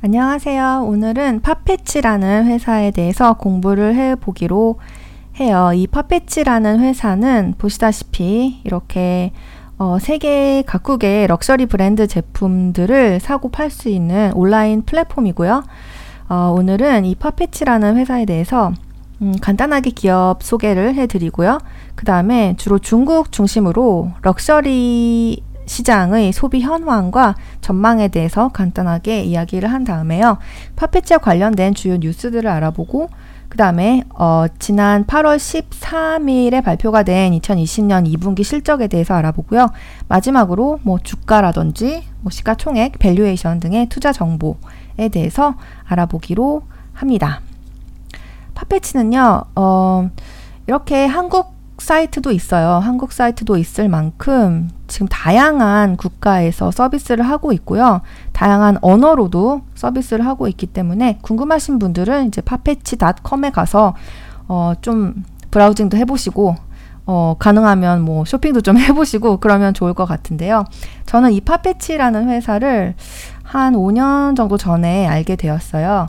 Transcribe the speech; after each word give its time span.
안녕하세요. 0.00 0.84
오늘은 0.86 1.40
파페치라는 1.40 2.46
회사에 2.46 2.92
대해서 2.92 3.32
공부를 3.32 3.96
해보기로 3.96 4.78
해요. 5.40 5.72
이 5.74 5.88
파페치라는 5.88 6.78
회사는 6.78 7.54
보시다시피 7.58 8.60
이렇게 8.62 9.32
어, 9.76 9.98
세계 9.98 10.62
각국의 10.64 11.26
럭셔리 11.26 11.66
브랜드 11.66 12.06
제품들을 12.06 13.18
사고 13.18 13.48
팔 13.50 13.70
수 13.70 13.88
있는 13.88 14.30
온라인 14.34 14.82
플랫폼이고요. 14.82 15.64
어, 16.28 16.54
오늘은 16.56 17.04
이 17.04 17.16
파페치라는 17.16 17.96
회사에 17.96 18.24
대해서 18.24 18.72
음, 19.20 19.34
간단하게 19.40 19.90
기업 19.90 20.44
소개를 20.44 20.94
해드리고요. 20.94 21.58
그 21.96 22.04
다음에 22.04 22.54
주로 22.56 22.78
중국 22.78 23.32
중심으로 23.32 24.12
럭셔리 24.22 25.42
시장의 25.66 26.32
소비 26.32 26.60
현황과 26.60 27.34
전망에 27.60 28.08
대해서 28.08 28.48
간단하게 28.48 29.22
이야기를 29.24 29.70
한 29.70 29.84
다음에요. 29.84 30.38
파페치와 30.76 31.18
관련된 31.18 31.74
주요 31.74 31.96
뉴스들을 31.96 32.48
알아보고 32.48 33.08
그 33.48 33.56
다음에 33.56 34.02
어, 34.14 34.44
지난 34.58 35.06
8월 35.06 35.36
13일에 35.36 36.62
발표가 36.62 37.02
된 37.02 37.32
2020년 37.32 38.06
2분기 38.14 38.44
실적에 38.44 38.86
대해서 38.88 39.14
알아보고요. 39.14 39.68
마지막으로 40.08 40.80
뭐 40.82 40.98
주가라든지 40.98 42.04
뭐 42.20 42.30
시가총액, 42.30 42.98
valuation 42.98 43.60
등의 43.60 43.88
투자 43.88 44.12
정보에 44.12 45.08
대해서 45.10 45.54
알아보기로 45.86 46.62
합니다. 46.92 47.40
파페치는요, 48.54 49.44
어, 49.54 50.10
이렇게 50.66 51.06
한국 51.06 51.57
사이트도 51.88 52.32
있어요. 52.32 52.72
한국 52.82 53.12
사이트도 53.12 53.56
있을 53.56 53.88
만큼 53.88 54.68
지금 54.88 55.08
다양한 55.08 55.96
국가에서 55.96 56.70
서비스를 56.70 57.26
하고 57.26 57.50
있고요. 57.52 58.02
다양한 58.32 58.76
언어로도 58.82 59.62
서비스를 59.74 60.26
하고 60.26 60.48
있기 60.48 60.66
때문에 60.66 61.18
궁금하신 61.22 61.78
분들은 61.78 62.26
이제 62.26 62.42
파페치닷컴에 62.42 63.50
가서 63.52 63.94
어, 64.48 64.74
좀 64.82 65.24
browsing도 65.50 65.96
해보시고 65.96 66.56
어, 67.06 67.36
가능하면 67.38 68.02
뭐 68.02 68.26
쇼핑도 68.26 68.60
좀 68.60 68.76
해보시고 68.78 69.38
그러면 69.38 69.72
좋을 69.72 69.94
것 69.94 70.04
같은데요. 70.04 70.64
저는 71.06 71.32
이 71.32 71.40
파페치라는 71.40 72.28
회사를 72.28 72.96
한 73.42 73.72
5년 73.72 74.36
정도 74.36 74.58
전에 74.58 75.06
알게 75.06 75.36
되었어요. 75.36 76.08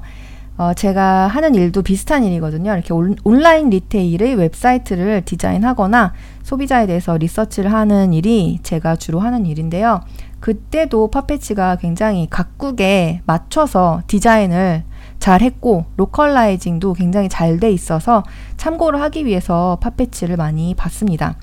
어, 0.60 0.74
제가 0.74 1.28
하는 1.28 1.56
일도 1.56 1.84
비슷한 1.84 2.26
일이거든요. 2.26 2.74
이렇게 2.74 2.94
온, 2.94 3.16
온라인 3.24 3.70
retail의 3.70 4.36
웹사이트를 4.36 5.22
디자인하거나 5.24 6.12
소비자에 6.44 6.86
대해서 6.86 7.16
리서치를 7.16 7.72
하는 7.72 8.12
일이 8.12 8.60
제가 8.62 8.98
주로 8.98 9.22
하는 9.22 9.46
일인데요. 9.46 10.02
그때도 10.42 11.12
파페치가 11.12 11.78
굉장히 11.78 12.28
각국에 12.30 13.22
맞춰서 13.26 14.02
디자인을 14.08 14.84
잘 15.20 15.42
했고 15.42 15.86
localizing도 15.96 16.92
굉장히 16.92 17.30
잘 17.30 17.62
돼 17.62 17.72
있어서 17.72 18.24
참고를 18.58 19.00
하기 19.00 19.26
위해서 19.26 19.78
파페치를 19.80 20.36
많이 20.36 20.76
봤습니다. 20.76 21.38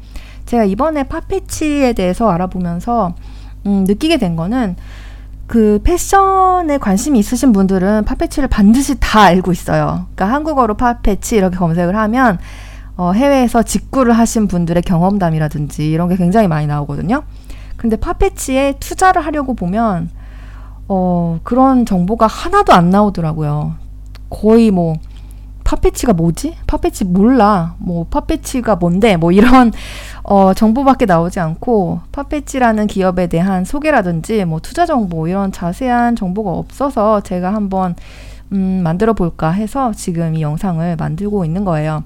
제가 0.45 0.65
이번에 0.65 1.05
파페치에 1.05 1.95
대해서 1.95 2.29
알아보면서 2.29 3.15
음, 3.65 3.85
느끼게 3.89 4.19
된 4.19 4.37
거는 4.37 4.77
그 5.47 5.81
패션에 5.85 6.79
관심이 6.79 7.19
있으신 7.19 7.53
분들은 7.53 8.05
파페치를 8.05 8.49
반드시 8.49 8.97
다 8.99 9.23
알고 9.23 9.53
있어요. 9.53 10.07
그러니까 10.15 10.35
한국어로 10.35 10.75
파페치 10.75 11.37
이렇게 11.37 11.57
검색을 11.57 11.95
하면 11.95 12.39
어, 12.97 13.13
해외에서 13.13 13.63
직구를 13.63 14.13
하신 14.13 14.49
분들의 14.49 14.83
경험담이라든지 14.83 15.91
이런 15.91 16.09
게 16.09 16.17
굉장히 16.17 16.49
많이 16.49 16.67
나오거든요. 16.67 17.23
근데 17.77 17.97
파페치에 17.97 18.75
투자를 18.81 19.25
하려고 19.25 19.55
보면 19.55 20.11
어, 20.89 21.41
그런 21.43 21.85
정보가 21.85 22.27
하나도 22.27 22.73
안 22.73 22.91
나오더라고요. 22.91 23.75
거의 24.31 24.71
뭐 24.71 24.95
파페치가 25.67 26.13
뭐지? 26.13 26.55
파페치 26.69 27.05
몰라. 27.05 27.75
뭐 27.79 28.07
파페치가 28.09 28.77
뭔데? 28.77 29.17
뭐 29.17 29.33
이런 29.33 29.73
어, 30.23 30.55
정보밖에 30.55 31.07
나오지 31.07 31.41
않고 31.41 32.01
파페치라는 32.13 32.87
기업에 32.87 33.27
대한 33.27 33.65
소개라든지 33.65 34.45
뭐 34.45 34.61
투자 34.61 34.87
정보 34.87 35.27
이런 35.27 35.51
자세한 35.51 36.15
정보가 36.15 36.53
없어서 36.53 37.21
제가 37.21 37.53
한번 37.53 37.97
음, 38.53 38.81
만들어 38.85 39.13
볼까 39.13 39.51
해서 39.51 39.93
지금 39.93 40.37
이 40.37 40.43
영상을 40.43 40.95
만들고 40.95 41.45
있는 41.45 41.65
거예요. 41.65 42.05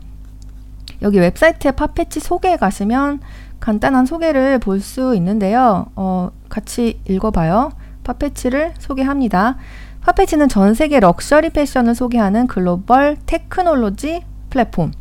여기 1.03 1.19
웹사이트에 1.19 1.73
파페치 1.73 2.21
소개에 2.21 2.57
가시면 2.57 3.21
간단한 3.61 4.07
소개를 4.07 4.59
볼 4.59 4.81
수 4.81 5.15
있는데요. 5.17 5.85
어, 5.97 6.31
같이 6.49 6.99
읽어봐요. 7.07 7.73
파페치를 8.05 8.73
소개합니다. 8.79 9.57
파페치는 10.03 10.49
전 10.49 10.75
세계 10.75 10.99
럭셔리 10.99 11.51
패션을 11.51 11.95
소개하는 11.95 12.47
글로벌 12.47 13.17
테크놀로지 13.27 14.23
플랫폼. 14.49 14.93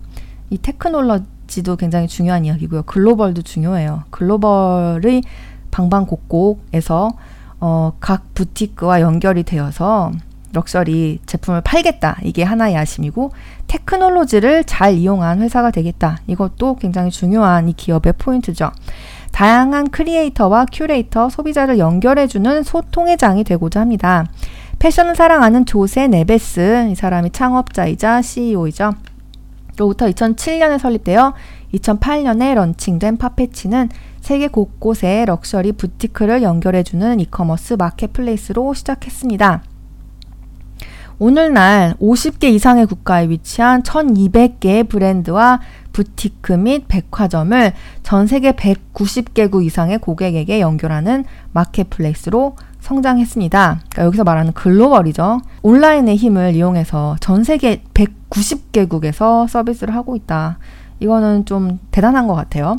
이 0.49 0.57
테크놀로지도 0.57 1.77
굉장히 1.77 2.07
중요한 2.07 2.45
이야기고요. 2.45 2.83
글로벌도 2.83 3.41
중요해요. 3.41 4.03
글로벌의 4.09 5.23
방방곡곡에서 5.71 7.11
어, 7.61 7.93
각 7.99 8.33
부티크와 8.33 9.01
연결이 9.01 9.43
되어서 9.43 10.11
럭셔리 10.51 11.19
제품을 11.25 11.61
팔겠다. 11.61 12.17
이게 12.23 12.43
하나의 12.43 12.73
야심이고 12.75 13.31
테크놀로지를 13.67 14.63
잘 14.63 14.93
이용한 14.95 15.41
회사가 15.41 15.71
되겠다. 15.71 16.17
이것도 16.27 16.75
굉장히 16.75 17.11
중요한 17.11 17.69
이 17.69 17.73
기업의 17.73 18.13
포인트죠. 18.17 18.71
다양한 19.31 19.91
크리에이터와 19.91 20.65
큐레이터, 20.71 21.29
소비자를 21.29 21.77
연결해주는 21.77 22.63
소통의 22.63 23.17
장이 23.17 23.43
되고자 23.43 23.79
합니다. 23.79 24.25
패션을 24.79 25.15
사랑하는 25.15 25.65
조세 25.65 26.07
네베스 26.07 26.87
이 26.89 26.95
사람이 26.95 27.31
창업자이자 27.31 28.21
CEO이죠. 28.21 28.93
로부터 29.77 30.07
2007년에 30.07 30.79
설립되어 30.79 31.33
2008년에 31.73 32.55
런칭된 32.55 33.17
파페치는 33.17 33.89
세계 34.21 34.47
곳곳에 34.47 35.25
럭셔리 35.25 35.73
부티크를 35.73 36.43
연결해주는 36.43 37.19
e-commerce 37.19 37.73
marketplace로 37.73 38.73
시작했습니다. 38.73 39.63
오늘날 41.21 41.95
50개 41.99 42.45
이상의 42.45 42.85
국가에 42.85 43.27
위치한 43.27 43.83
1200개의 43.83 44.87
브랜드와 44.87 45.59
부티크 45.91 46.53
및 46.53 46.85
백화점을 46.87 47.73
전 48.03 48.27
세계 48.27 48.53
190개국 48.53 49.65
이상의 49.65 49.99
고객에게 49.99 50.61
연결하는 50.61 51.25
marketplace로 51.51 52.55
성장했습니다. 52.79 53.79
그러니까 53.89 54.03
여기서 54.05 54.23
말하는 54.23 54.53
글로벌이죠. 54.53 55.41
온라인의 55.61 56.15
힘을 56.15 56.55
이용해서 56.55 57.17
전 57.19 57.43
세계 57.43 57.83
190개국에서 57.93 59.47
서비스를 59.47 59.95
하고 59.95 60.15
있다. 60.15 60.57
이거는 60.99 61.45
좀 61.45 61.79
대단한 61.91 62.27
것 62.27 62.35
같아요. 62.35 62.75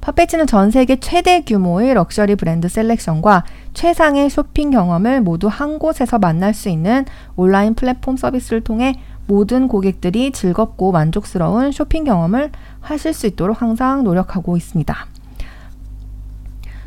파페치는 0.00 0.46
전 0.46 0.70
세계 0.70 0.96
최대 1.00 1.40
규모의 1.40 1.92
럭셔리 1.94 2.36
브랜드 2.36 2.68
selection과 2.68 3.44
최상의 3.74 4.30
쇼핑 4.30 4.70
경험을 4.70 5.20
모두 5.20 5.48
한 5.48 5.80
곳에서 5.80 6.18
만날 6.18 6.54
수 6.54 6.68
있는 6.68 7.04
온라인 7.34 7.74
플랫폼 7.74 8.16
서비스를 8.16 8.60
통해 8.60 9.00
모든 9.26 9.66
고객들이 9.66 10.30
즐겁고 10.30 10.92
만족스러운 10.92 11.72
쇼핑 11.72 12.04
경험을 12.04 12.52
하실 12.80 13.12
수 13.12 13.26
있도록 13.26 13.60
항상 13.60 14.04
노력하고 14.04 14.56
있습니다. 14.56 14.94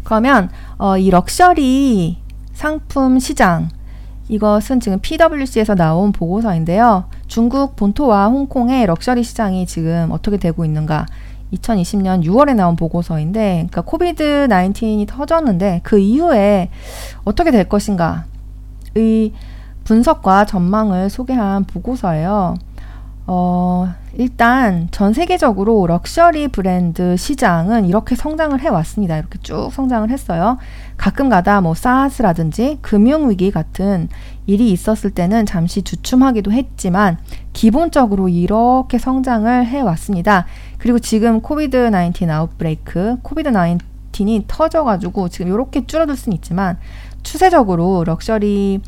그러면 0.06 0.50
어, 0.78 0.98
이 0.98 1.10
럭셔리 1.10 2.19
상품 2.60 3.20
시장 3.20 3.70
이것은 4.28 4.82
지금 4.82 5.00
PwC에서 5.02 5.76
나온 5.76 6.12
보고서인데요. 6.12 7.06
중국 7.28 7.78
본토와 7.78 8.28
홍콩의 8.28 8.86
럭셔리 8.86 9.24
시장이 9.24 9.66
지금 9.66 10.10
어떻게 10.12 10.36
되고 10.36 10.66
있는가? 10.66 11.06
2020년 11.54 12.22
6월에 12.26 12.56
나온 12.56 12.76
보고서인데, 12.76 13.68
그러니까 13.70 13.80
COVID 13.80 14.48
19이 14.50 15.08
터졌는데 15.08 15.80
그 15.84 16.00
이후에 16.00 16.70
어떻게 17.24 17.52
될 17.52 17.70
것인가의 17.70 19.32
분석과 19.86 20.46
전망을 20.46 21.10
소개한 21.10 21.64
보고서예요. 21.64 22.56
어, 23.26 23.94
일단 24.14 24.88
전 24.92 25.14
세계적으로 25.14 25.86
럭셔리 25.88 26.48
브랜드 26.48 27.16
시장은 27.16 27.86
이렇게 27.86 28.16
성장을 28.16 28.60
해왔습니다. 28.60 29.18
이렇게 29.18 29.38
쭉 29.44 29.70
성장을 29.72 30.10
했어요. 30.10 30.58
가끔 30.98 31.30
가다 31.30 31.62
뭐 31.62 31.76
사스라든지 31.76 32.80
금융위기 32.82 33.52
같은 33.52 34.10
일이 34.48 34.72
있었을 34.72 35.12
때는 35.12 35.46
잠시 35.46 35.84
주춤하기도 35.84 36.52
했지만 36.52 37.18
기본적으로 37.54 38.30
이렇게 38.30 38.98
성장을 38.98 39.66
해왔습니다. 39.66 40.46
그리고 40.80 40.98
지금 41.00 41.42
COVID 41.42 41.92
19 41.92 42.32
outbreak, 42.32 43.18
COVID 43.22 43.52
19이 43.52 44.46
터져가지고 44.48 45.30
지금 45.30 45.54
이렇게 45.54 45.86
줄어들 45.86 46.16
수는 46.16 46.36
있지만 46.38 46.78
추세적으로 47.22 48.04
럭셔리 48.06 48.82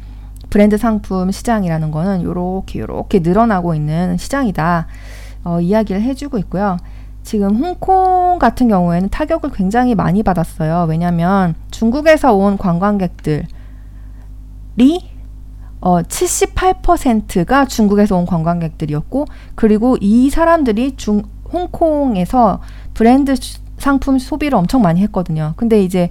브랜드 0.51 0.77
상품 0.77 1.31
시장이라는 1.31 1.89
거는 1.89 2.21
요렇게 2.21 2.79
요렇게 2.79 3.19
늘어나고 3.19 3.73
있는 3.73 4.17
시장이다. 4.17 4.85
어, 5.45 5.59
이야기를 5.59 6.01
해주고 6.03 6.37
있고요. 6.39 6.77
지금 7.23 7.55
홍콩 7.55 8.37
같은 8.37 8.67
경우에는 8.67 9.09
타격을 9.09 9.51
굉장히 9.51 9.95
많이 9.95 10.21
받았어요. 10.21 10.85
왜냐하면 10.89 11.55
중국에서 11.71 12.33
온 12.33 12.57
관광객들이 12.57 13.47
어, 15.79 16.01
78%가 16.01 17.65
중국에서 17.65 18.17
온 18.17 18.25
관광객들이었고, 18.25 19.25
그리고 19.55 19.97
이 19.99 20.29
사람들이 20.29 20.95
중, 20.95 21.23
홍콩에서 21.51 22.61
브랜드 22.93 23.35
상품 23.77 24.19
소비를 24.19 24.57
엄청 24.57 24.81
많이 24.81 25.01
했거든요. 25.01 25.53
근데 25.55 25.81
이제 25.81 26.09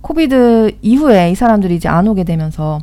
코비드 0.00 0.70
이후에 0.80 1.32
이 1.32 1.34
사람들이 1.34 1.74
이제 1.74 1.88
안 1.88 2.06
오게 2.06 2.22
되면서, 2.22 2.78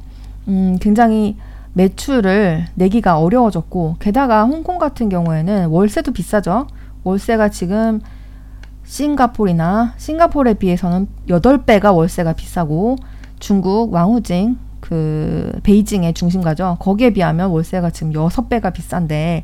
음, 0.47 0.77
굉장히 0.79 1.37
매출을 1.73 2.65
내기가 2.75 3.19
어려워졌고, 3.19 3.97
게다가 3.99 4.45
홍콩 4.45 4.77
같은 4.77 5.09
경우에는 5.09 5.67
월세도 5.67 6.11
비싸죠. 6.11 6.67
월세가 7.03 7.49
지금 7.49 8.01
싱가폴이나 8.83 9.93
싱가폴에 9.97 10.55
비해서는 10.55 11.07
8배가 11.27 11.95
월세가 11.95 12.33
비싸고, 12.33 12.97
중국 13.39 13.93
왕후징 13.93 14.57
그 14.79 15.51
베이징의 15.63 16.13
중심가죠. 16.13 16.77
거기에 16.79 17.11
비하면 17.11 17.49
월세가 17.49 17.89
지금 17.89 18.13
6배가 18.13 18.73
비싼데 18.73 19.43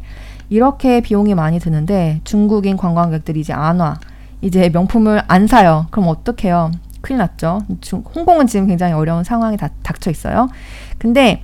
이렇게 0.50 1.02
비용이 1.02 1.36
많이 1.36 1.60
드는데 1.60 2.22
중국인 2.24 2.78
관광객들이 2.78 3.40
이제 3.40 3.54
안 3.54 3.80
와. 3.80 4.00
이제 4.42 4.70
명품을 4.70 5.24
안 5.28 5.48
사요. 5.48 5.88
그럼 5.92 6.10
어떡해요? 6.10 6.72
큰일 7.02 7.18
났죠. 7.18 7.62
중, 7.82 8.04
홍콩은 8.16 8.48
지금 8.48 8.68
굉장히 8.68 8.94
어려운 8.94 9.24
상황이 9.24 9.58
다, 9.58 9.70
닥쳐 9.84 10.10
있어요. 10.10 10.48
근데 10.98 11.42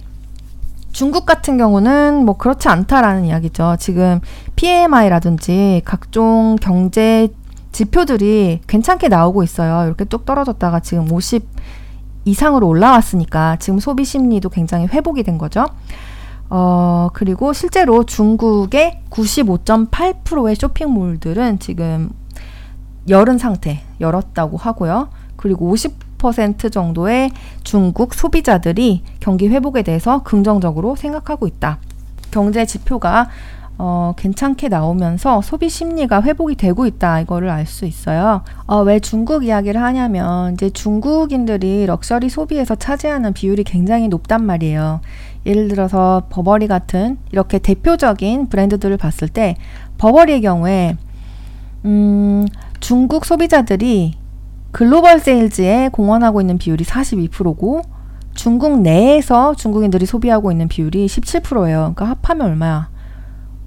중국 0.92 1.26
같은 1.26 1.58
경우는 1.58 2.26
뭐 2.26 2.38
그렇지 2.38 2.68
않다라는 2.68 3.26
이야기죠. 3.26 3.78
지금 3.80 4.20
PMI라든지 4.56 5.82
각종 5.86 6.56
경제 6.60 7.30
지표들이 7.72 8.62
괜찮게 8.68 9.08
나오고 9.08 9.44
있어요. 9.44 9.86
이렇게 9.86 10.06
뚝 10.06 10.26
떨어졌다가 10.26 10.80
지금 10.80 11.12
50 11.12 11.48
이상으로 12.26 12.68
올라왔으니까 12.68 13.58
지금 13.58 13.80
소비 13.80 14.04
심리도 14.04 14.50
굉장히 14.50 14.88
회복이 14.88 15.24
된 15.24 15.38
거죠. 15.38 15.66
어, 16.50 17.10
그리고 17.14 17.54
실제로 17.54 18.04
중국의 18.04 19.02
95.8%의 19.10 20.56
쇼핑몰들은 20.56 21.60
지금 21.60 22.10
열은 23.08 23.38
상태, 23.38 23.84
열었다고 24.02 24.58
하고요. 24.58 25.10
그리고 25.36 25.74
50% 25.74 26.09
정도의 26.70 27.32
중국 27.64 28.14
소비자들이 28.14 29.04
경기 29.20 29.48
회복에 29.48 29.82
대해서 29.82 30.22
긍정적으로 30.24 30.96
생각하고 30.96 31.48
있다. 31.48 31.80
경제 32.32 32.66
지표가 32.66 33.30
어, 33.82 34.14
괜찮게 34.18 34.68
나오면서 34.68 35.42
소비 35.42 35.70
심리가 35.70 36.22
회복이 36.22 36.56
되고 36.56 36.86
있다 36.86 37.22
이거를 37.22 37.50
알 37.50 37.66
수 37.66 37.86
있어요. 37.86 38.42
어, 38.68 38.82
왜 38.82 39.00
중국 39.00 39.46
이야기를 39.46 39.82
하냐면 39.82 40.54
이제 40.54 40.70
중국인들이 40.70 41.86
럭셔리 41.86 42.28
소비에서 42.28 42.76
차지하는 42.76 43.32
비율이 43.32 43.64
굉장히 43.64 44.10
높단 44.10 44.46
말이에요. 44.46 45.00
예를 45.46 45.70
들어서 45.70 46.24
버버리 46.30 46.68
같은 46.68 47.18
이렇게 47.32 47.58
대표적인 47.58 48.50
브랜드들을 48.50 48.98
봤을 48.98 49.30
때 49.30 49.56
버버리의 49.98 50.42
경우에 50.42 50.98
음, 51.86 52.46
중국 52.82 53.26
소비자들이 53.26 54.16
글로벌 54.72 55.20
세일즈에 55.20 55.90
공헌하고 55.92 56.42
있는 56.42 56.58
비율이 56.58 56.84
42%고 56.84 57.82
중국 58.34 58.82
내에서 58.82 59.56
중국인들이 59.56 60.06
소비하고 60.06 60.52
있는 60.52 60.68
비율이 60.68 61.08
17%예요. 61.08 61.94
그러니까 61.96 62.06
합하면 62.06 62.48
얼마야? 62.48 62.90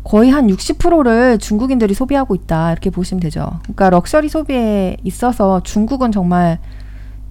거의 0.05 0.31
한 0.31 0.47
60%를 0.49 1.39
중국인들이 1.39 1.95
소비하고 1.95 2.35
있다. 2.35 2.73
이렇게 2.73 2.91
보시면 2.91 3.21
되죠. 3.21 3.61
그러니까 3.63 3.91
럭셔리 3.91 4.29
소비에 4.29 4.97
있어서 5.05 5.61
중국은 5.63 6.11
정말 6.11 6.59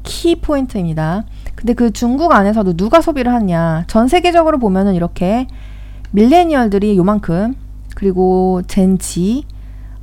키 0.03 0.35
포인트입니다. 0.35 1.25
근데 1.55 1.73
그 1.73 1.91
중국 1.91 2.31
안에서도 2.31 2.73
누가 2.77 3.01
소비를 3.01 3.33
하냐. 3.33 3.85
전 3.87 4.07
세계적으로 4.07 4.57
보면은 4.57 4.95
이렇게 4.95 5.47
밀레니얼들이 6.11 6.97
요만큼 6.97 7.55
그리고 7.95 8.61
젠지 8.67 9.43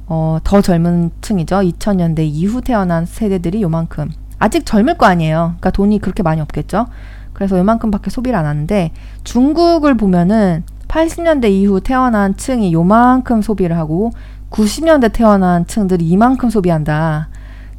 어, 0.09 0.39
더 0.43 0.61
젊은 0.61 1.11
층이죠. 1.21 1.57
2000년대 1.57 2.21
이후 2.21 2.61
태어난 2.61 3.05
세대들이 3.07 3.63
요만큼. 3.63 4.11
아직 4.39 4.65
젊을 4.65 4.97
거 4.97 5.07
아니에요. 5.07 5.55
그러니까 5.59 5.71
돈이 5.71 5.99
그렇게 5.99 6.23
많이 6.23 6.41
없겠죠. 6.41 6.87
그래서 7.33 7.59
요만큼밖에 7.59 8.11
소비를 8.11 8.39
안 8.39 8.47
하는데 8.47 8.91
중국을 9.25 9.97
보면은 9.97 10.65
80년대 10.89 11.51
이후 11.51 11.81
태어난 11.81 12.37
층이 12.37 12.73
요만큼 12.73 13.43
소비를 13.43 13.77
하고 13.77 14.11
90년대 14.51 15.13
태어난 15.13 15.67
층들이 15.67 16.07
이만큼 16.07 16.51
소비한다. 16.51 17.29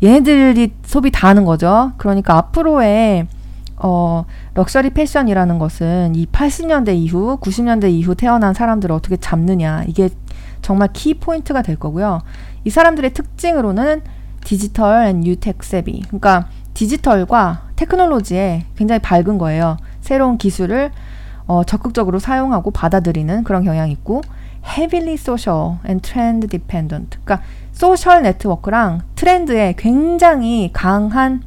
얘네들이 0.04 0.74
소비 0.84 1.12
다 1.12 1.28
하는 1.28 1.44
거죠. 1.44 1.92
그러니까 1.98 2.38
앞으로의 2.38 3.28
어, 3.82 4.26
럭셔리 4.54 4.92
패션이라는 4.92 5.58
것은 5.58 6.14
이 6.16 6.26
80년대 6.28 6.96
이후, 6.96 7.38
90년대 7.42 7.90
이후 7.90 8.14
태어난 8.14 8.54
사람들을 8.54 8.94
어떻게 8.94 9.18
잡느냐. 9.18 9.84
이게 9.88 10.10
정말 10.62 10.90
key 10.94 11.14
point가 11.14 11.62
될 11.62 11.76
거고요. 11.78 12.22
이 12.64 12.70
사람들의 12.70 13.14
특징으로는 13.14 14.02
digital 14.44 15.08
and 15.08 15.22
new 15.22 15.40
tech 15.40 15.64
savvy. 15.64 16.04
그러니까 16.08 16.48
디지털과 16.74 17.70
테크놀로지에 17.76 18.66
굉장히 18.76 19.00
밝은 19.00 19.38
거예요. 19.38 19.78
새로운 20.02 20.38
기술을 20.38 20.92
어, 21.48 21.64
적극적으로 21.64 22.20
사용하고 22.20 22.72
받아들이는 22.72 23.44
그런 23.44 23.64
경향이 23.64 23.92
있고 23.94 24.22
heavily 24.66 25.14
social 25.14 25.78
and 25.88 26.08
trend 26.08 26.48
dependent. 26.48 27.18
그러니까 27.24 27.46
소셜 27.72 28.22
네트워크랑 28.22 29.02
트렌드에 29.16 29.74
굉장히 29.78 30.70
강한 30.74 31.42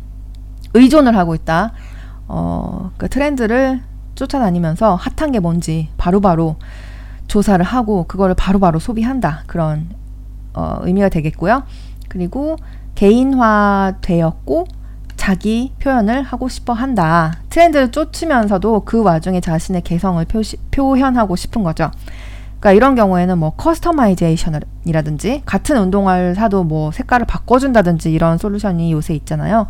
의존을 0.75 1.17
하고 1.17 1.35
있다. 1.35 1.73
어, 2.29 2.91
그 2.97 3.09
트렌드를 3.09 3.83
쫓아다니면서 4.15 4.97
핫한 4.97 5.33
게 5.33 5.41
뭔지 5.41 5.89
바로바로 5.97 6.55
바로 6.55 6.57
조사를 7.33 7.65
하고 7.65 8.05
그거를 8.05 8.35
바로바로 8.35 8.73
바로 8.73 8.79
소비한다. 8.79 9.45
그런 9.47 9.89
어, 10.53 10.81
의미가 10.83 11.09
되겠고요. 11.09 11.63
그리고 12.09 12.57
개인화되었고 12.95 14.67
자기 15.17 15.73
표현을 15.81 16.25
하고 16.25 16.51
싶어 16.51 16.75
한다. 16.75 17.33
트렌드를 17.49 17.91
쫓으면서도 17.91 18.81
그 18.85 19.03
와중에 19.03 19.41
자신의 19.41 19.81
개성을 19.81 20.23
표시, 20.27 20.59
표현하고 20.73 21.37
싶은 21.37 21.63
거죠. 21.63 21.91
그러니까 22.61 22.73
이런 22.73 22.95
경우에는 22.97 23.39
뭐 23.39 23.55
customization이라든지 23.57 25.43
같은 25.47 25.79
운동화를 25.79 26.35
사도 26.35 26.65
뭐 26.65 26.93
색깔을 26.93 27.25
바꿔준다든지 27.25 28.13
이런 28.13 28.37
솔루션이 28.37 28.93
요새 28.93 29.15
있잖아요. 29.15 29.69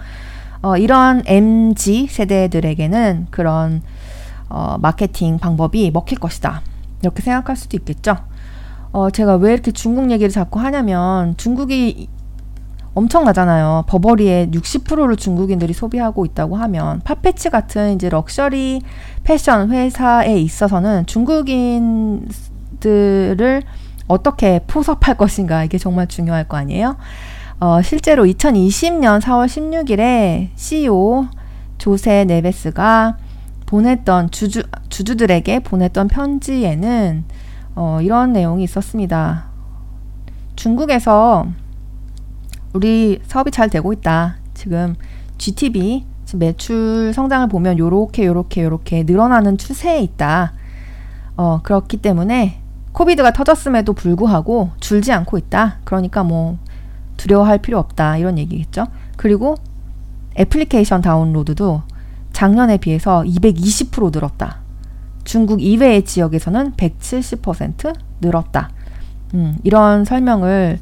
어, 0.63 0.77
이런 0.77 1.23
MG 1.27 2.09
세대들에게는 2.09 3.29
그런 3.31 3.83
어, 4.49 4.79
마케팅 4.81 5.39
방법이 5.39 5.93
먹힐 5.93 6.19
것이다. 6.19 6.63
이렇게 7.03 7.23
생각할 7.23 7.57
수도 7.57 7.77
있겠죠. 7.77 8.17
어, 8.93 9.11
제가 9.11 9.37
왜 9.37 9.53
이렇게 9.55 9.73
중국 9.73 10.11
얘기를 10.11 10.31
자꾸 10.31 10.61
하냐면 10.61 11.37
중국이 11.37 12.09
엄청나잖아요. 12.95 13.85
버버리의 13.87 14.49
60%를 14.49 15.17
중국인들이 15.17 15.73
소비하고 15.73 16.27
있다고 16.27 16.57
하면 16.57 17.01
파페치 17.01 17.49
같은 17.49 17.95
이제 17.95 18.11
럭셔리 18.11 18.83
패션 19.25 19.71
회사에 19.71 20.37
있어서는 20.39 21.07
중국인들을 21.07 22.23
어떻게 24.09 24.61
포섭할 24.67 25.17
것인가 25.17 25.65
이게 25.65 25.79
정말 25.79 26.07
중요할 26.07 26.47
거 26.49 26.59
아니에요. 26.59 26.97
어, 27.61 27.81
실제로 27.81 28.25
2020년 28.25 29.21
4월 29.21 29.47
16일에 29.47 30.49
CEO 30.55 31.29
조세 31.79 32.25
네베스가 32.25 33.17
보냈던 33.73 34.31
주주 34.31 34.65
주주들에게 34.91 35.61
보냈던 35.61 36.09
편지에는 36.09 37.25
어, 37.75 38.01
이런 38.03 38.35
내용이 38.35 38.65
있었습니다. 38.65 39.47
중국에서 40.57 41.47
우리 42.75 43.19
사업이 43.25 43.51
잘 43.51 43.71
되고 43.71 43.91
있다. 43.95 44.37
지금 44.53 44.95
GTB 45.39 46.05
지금 46.27 46.41
매출 46.41 47.15
성장을 47.15 47.49
보면 47.49 47.79
요렇게 47.79 48.27
요렇게 48.27 48.63
요렇게 48.63 49.05
늘어나는 49.05 49.57
추세에 49.57 50.03
있다. 50.03 50.53
어, 51.39 51.61
그렇기 51.63 51.97
때문에 51.97 52.61
코비드가 52.93 53.33
터졌음에도 53.33 53.95
불구하고 53.95 54.73
줄지 54.81 55.13
않고 55.13 55.39
있다. 55.39 55.79
그러니까 55.85 56.23
뭐 56.23 56.59
두려워할 57.17 57.57
필요 57.57 57.79
없다. 57.79 58.19
이런 58.19 58.37
얘기겠죠. 58.37 58.89
그리고 59.17 59.55
애플리케이션 60.39 61.01
다운로드도 61.01 61.92
작년에 62.43 62.77
비해서 62.79 63.23
220% 63.23 64.13
늘었다. 64.13 64.57
중국 65.23 65.63
이외의 65.63 66.05
지역에서는 66.05 66.73
170% 66.73 67.95
늘었다. 68.21 68.71
음, 69.35 69.57
이런 69.63 70.05
설명을 70.05 70.81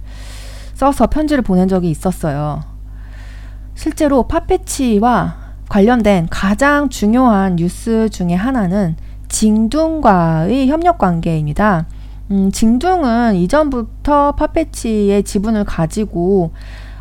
써서 0.72 1.06
편지를 1.08 1.42
보낸 1.42 1.68
적이 1.68 1.90
있었어요. 1.90 2.62
실제로 3.74 4.22
파페치와 4.22 5.36
관련된 5.68 6.28
가장 6.30 6.88
중요한 6.88 7.56
뉴스 7.56 8.08
중에 8.08 8.32
하나는 8.32 8.96
징둥과의 9.28 10.66
협력 10.66 10.96
관계입니다. 10.96 11.84
음, 12.30 12.50
징둥은 12.50 13.34
이전부터 13.34 14.32
파페치의 14.32 15.24
지분을 15.24 15.64
가지고 15.64 16.52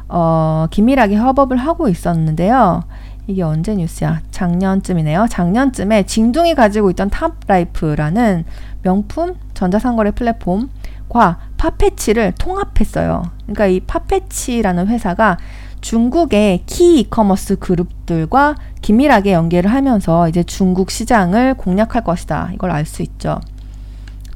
어, 0.10 0.66
긴밀하게 0.70 1.16
협업을 1.16 1.56
하고 1.56 1.88
있었는데요. 1.88 2.84
이게 3.30 3.44
언제 3.44 3.76
뉴스야? 3.76 4.22
작년쯤이네요. 4.32 5.28
작년쯤에 5.30 6.04
징둥이 6.04 6.56
가지고 6.56 6.90
있던 6.90 7.12
탑라이프라는 7.12 8.44
명품 8.82 9.36
전자상거래 9.54 10.12
플랫폼과 10.12 11.38
파페치를 11.58 12.34
통합했어요. 12.40 13.22
그러니까 13.44 13.68
이 13.68 13.82
파페치라는 13.82 14.88
회사가 14.88 15.38
중국의 15.82 16.64
key 16.66 17.02
e-commerce 17.02 17.58
그룹들과 17.60 18.56
긴밀하게 18.82 19.34
연계를 19.34 19.72
하면서 19.72 20.28
이제 20.28 20.42
중국 20.42 20.90
시장을 20.90 21.54
공략할 21.54 22.04
것이다. 22.04 22.50
이걸 22.56 22.72
알 22.72 22.88
수 22.88 23.04
있죠. 23.04 23.40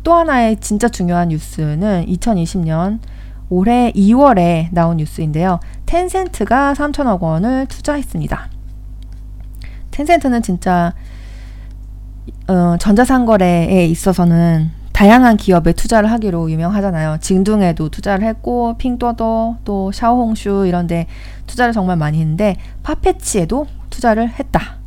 또 0.03 0.13
하나의 0.13 0.57
진짜 0.59 0.87
중요한 0.87 1.29
뉴스는 1.29 2.05
2020년 2.05 2.99
올해 3.49 3.91
2월에 3.95 4.67
나온 4.71 4.97
뉴스인데요. 4.97 5.59
텐센트가 5.87 6.75
3천억 6.75 7.21
원을 7.21 7.65
투자했습니다. 7.65 8.52
텐센트는 9.93 10.41
진짜 10.41 10.93
어, 12.47 12.75
전자상거래에 12.79 13.85
있어서는 13.85 14.71
다양한 14.91 15.37
기업에 15.37 15.73
투자를 15.73 16.11
하기로 16.11 16.51
유명하잖아요. 16.51 17.17
징둥에도 17.21 17.89
투자를 17.89 18.27
했고 18.27 18.75
핀둬둬 18.77 19.91
샤오홍슈 19.91 20.65
이런 20.67 20.87
데 20.87 21.07
투자를 21.47 21.73
정말 21.73 21.97
많이 21.97 22.19
했는데 22.19 22.57
파페치에도 22.83 23.67
투자를 23.89 24.29
했다. 24.29 24.77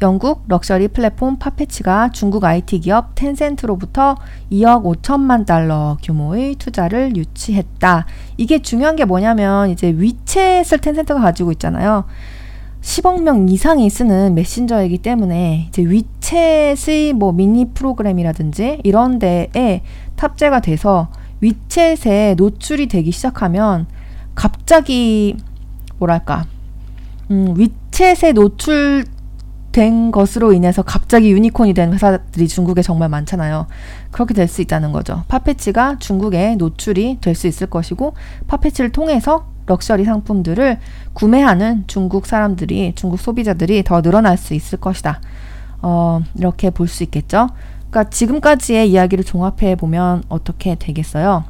영국 0.00 0.44
럭셔리 0.46 0.88
플랫폼 0.88 1.38
파페치가 1.38 2.10
중국 2.12 2.44
IT 2.44 2.80
기업 2.80 3.16
텐센트로부터 3.16 4.16
2억 4.52 4.84
5천만 4.84 5.44
달러 5.44 5.96
규모의 6.02 6.54
투자를 6.54 7.16
유치했다. 7.16 8.06
이게 8.36 8.60
중요한 8.60 8.94
게 8.94 9.04
뭐냐면 9.04 9.70
이제 9.70 9.92
위챗을 9.92 10.80
텐센트가 10.80 11.20
가지고 11.20 11.50
있잖아요. 11.52 12.04
10억 12.88 13.22
명 13.22 13.50
이상이 13.50 13.90
쓰는 13.90 14.34
메신저이기 14.34 14.98
때문에 14.98 15.66
이제 15.68 15.82
위챗의 15.82 17.12
뭐 17.12 17.32
미니 17.32 17.66
프로그램이라든지 17.74 18.80
이런 18.82 19.18
데에 19.18 19.82
탑재가 20.16 20.60
돼서 20.60 21.08
위챗에 21.42 22.34
노출이 22.36 22.86
되기 22.88 23.10
시작하면 23.10 23.86
갑자기 24.34 25.36
뭐랄까 25.98 26.46
음, 27.30 27.52
위챗에 27.58 28.32
노출된 28.32 30.10
것으로 30.10 30.54
인해서 30.54 30.80
갑자기 30.80 31.30
유니콘이 31.30 31.74
된 31.74 31.92
회사들이 31.92 32.48
중국에 32.48 32.80
정말 32.80 33.10
많잖아요. 33.10 33.66
그렇게 34.10 34.32
될 34.32 34.48
수 34.48 34.62
있다는 34.62 34.92
거죠. 34.92 35.24
파페치가 35.28 35.98
중국에 35.98 36.56
노출이 36.56 37.18
될 37.20 37.34
수 37.34 37.48
있을 37.48 37.66
것이고 37.66 38.14
파페치를 38.46 38.92
통해서 38.92 39.57
럭셔리 39.68 40.04
상품들을 40.04 40.78
구매하는 41.12 41.84
중국 41.86 42.26
사람들이, 42.26 42.94
중국 42.96 43.20
소비자들이 43.20 43.84
더 43.84 44.02
늘어날 44.02 44.36
수 44.36 44.54
있을 44.54 44.78
것이다. 44.80 45.20
어, 45.82 46.20
이렇게 46.36 46.70
볼 46.70 46.88
수 46.88 47.04
있겠죠. 47.04 47.48
그러니까 47.90 48.10
지금까지의 48.10 48.90
이야기를 48.90 49.24
종합해 49.24 49.76
보면 49.76 50.24
어떻게 50.28 50.74
되겠어요? 50.74 51.44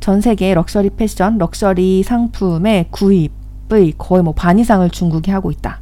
전 0.00 0.20
세계 0.20 0.54
럭셔리 0.54 0.90
패션, 0.90 1.38
럭셔리 1.38 2.02
상품의 2.04 2.86
구입의 2.90 3.94
거의 3.98 4.22
뭐 4.22 4.32
반 4.32 4.58
이상을 4.58 4.88
중국이 4.90 5.30
하고 5.30 5.50
있다. 5.50 5.80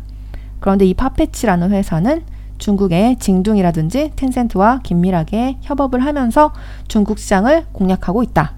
그런데 0.60 0.86
이 0.86 0.94
파페치라는 0.94 1.70
회사는 1.72 2.22
중국의 2.58 3.16
징둥이라든지 3.18 4.12
텐센트와 4.16 4.80
긴밀하게 4.82 5.58
협업을 5.60 6.02
하면서 6.04 6.52
중국 6.88 7.18
시장을 7.18 7.66
공략하고 7.72 8.22
있다. 8.22 8.55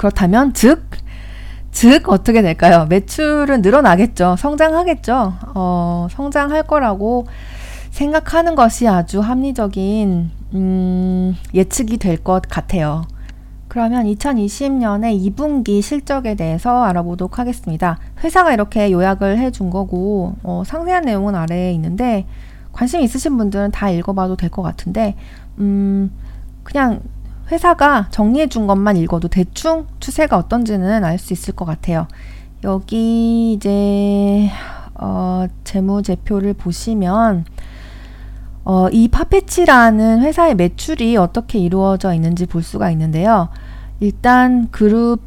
그렇다면 0.00 0.54
즉, 0.54 0.88
즉 1.72 2.08
어떻게 2.08 2.40
될까요? 2.40 2.86
매출은 2.88 3.60
늘어나겠죠. 3.60 4.36
성장하겠죠. 4.38 5.34
어, 5.54 6.06
성장할 6.10 6.62
거라고 6.62 7.26
생각하는 7.90 8.54
것이 8.54 8.88
아주 8.88 9.20
합리적인 9.20 10.30
음, 10.54 11.36
예측이 11.52 11.98
될 11.98 12.16
것 12.16 12.40
같아요. 12.48 13.02
그러면 13.68 14.06
2020년에 14.06 15.34
2분기 15.34 15.82
실적에 15.82 16.34
대해서 16.34 16.82
알아보도록 16.82 17.38
하겠습니다. 17.38 17.98
회사가 18.24 18.54
이렇게 18.54 18.90
요약을 18.90 19.36
해준 19.38 19.68
거고 19.68 20.34
어, 20.42 20.62
상세한 20.64 21.04
내용은 21.04 21.34
아래에 21.34 21.72
있는데 21.74 22.24
관심 22.72 23.02
있으신 23.02 23.36
분들은 23.36 23.70
다 23.72 23.90
읽어봐도 23.90 24.36
될 24.36 24.48
것 24.48 24.62
같은데 24.62 25.14
음, 25.58 26.10
그냥 26.62 27.00
회사가 27.50 28.08
정리해 28.10 28.46
준 28.46 28.66
것만 28.66 28.96
읽어도 28.96 29.28
대충 29.28 29.86
추세가 29.98 30.36
어떤지는 30.36 31.04
알 31.04 31.18
수 31.18 31.32
있을 31.32 31.54
것 31.54 31.64
같아요. 31.64 32.06
여기 32.64 33.52
이제 33.52 34.50
어, 34.94 35.46
재무제표를 35.64 36.54
보시면 36.54 37.44
어, 38.64 38.88
이 38.90 39.08
파페치라는 39.08 40.20
회사의 40.20 40.54
매출이 40.54 41.16
어떻게 41.16 41.58
이루어져 41.58 42.12
있는지 42.12 42.46
볼 42.46 42.62
수가 42.62 42.90
있는데요. 42.90 43.48
일단 43.98 44.68
그룹 44.70 45.20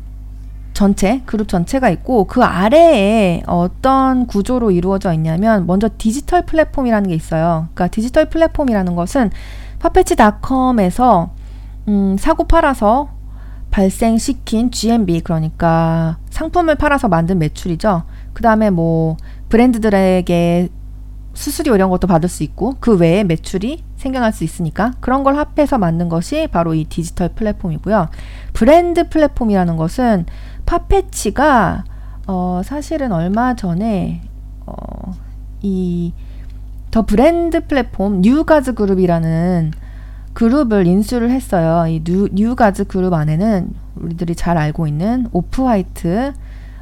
전체, 0.73 1.21
그룹 1.25 1.47
전체가 1.47 1.89
있고 1.89 2.25
그 2.25 2.43
아래에 2.43 3.43
어떤 3.45 4.25
구조로 4.25 4.71
이루어져 4.71 5.13
있냐면 5.13 5.67
먼저 5.67 5.89
디지털 5.97 6.45
플랫폼이라는 6.45 7.09
게 7.09 7.15
있어요. 7.15 7.67
그러니까 7.73 7.87
디지털 7.89 8.29
플랫폼이라는 8.29 8.95
것은 8.95 9.29
파페치닷컴에서 9.79 11.31
음, 11.87 12.17
사고 12.17 12.45
팔아서 12.45 13.09
발생시킨 13.71 14.71
GMB 14.71 15.21
그러니까 15.21 16.17
상품을 16.29 16.75
팔아서 16.75 17.07
만든 17.07 17.39
매출이죠. 17.39 18.03
그 18.33 18.43
다음에 18.43 18.69
뭐 18.69 19.17
브랜드들에게 19.49 20.69
수수료 21.33 21.73
이런 21.73 21.89
것도 21.89 22.07
받을 22.07 22.29
수 22.29 22.43
있고 22.43 22.75
그 22.79 22.95
외에 22.95 23.23
매출이 23.23 23.83
생겨날 23.97 24.31
수 24.31 24.43
있으니까 24.43 24.93
그런 24.99 25.23
걸 25.23 25.35
합해서 25.35 25.79
만든 25.79 26.09
것이 26.09 26.47
바로 26.51 26.75
이 26.75 26.85
디지털 26.85 27.29
플랫폼이고요. 27.29 28.09
브랜드 28.53 29.09
플랫폼이라는 29.09 29.75
것은 29.75 30.25
파페치가 30.65 31.83
어, 32.27 32.61
사실은 32.63 33.11
얼마 33.11 33.55
전에 33.55 34.21
어, 34.65 35.11
이더 35.61 37.05
브랜드 37.07 37.65
플랫폼 37.65 38.21
뉴가즈 38.21 38.75
그룹이라는 38.75 39.71
그룹을 40.33 40.87
인수를 40.87 41.29
했어요. 41.31 41.87
이 41.87 42.03
뉴, 42.03 42.27
뉴가즈 42.31 42.85
그룹 42.85 43.13
안에는 43.13 43.69
우리들이 43.95 44.35
잘 44.35 44.57
알고 44.57 44.87
있는 44.87 45.27
오프화이트, 45.31 46.33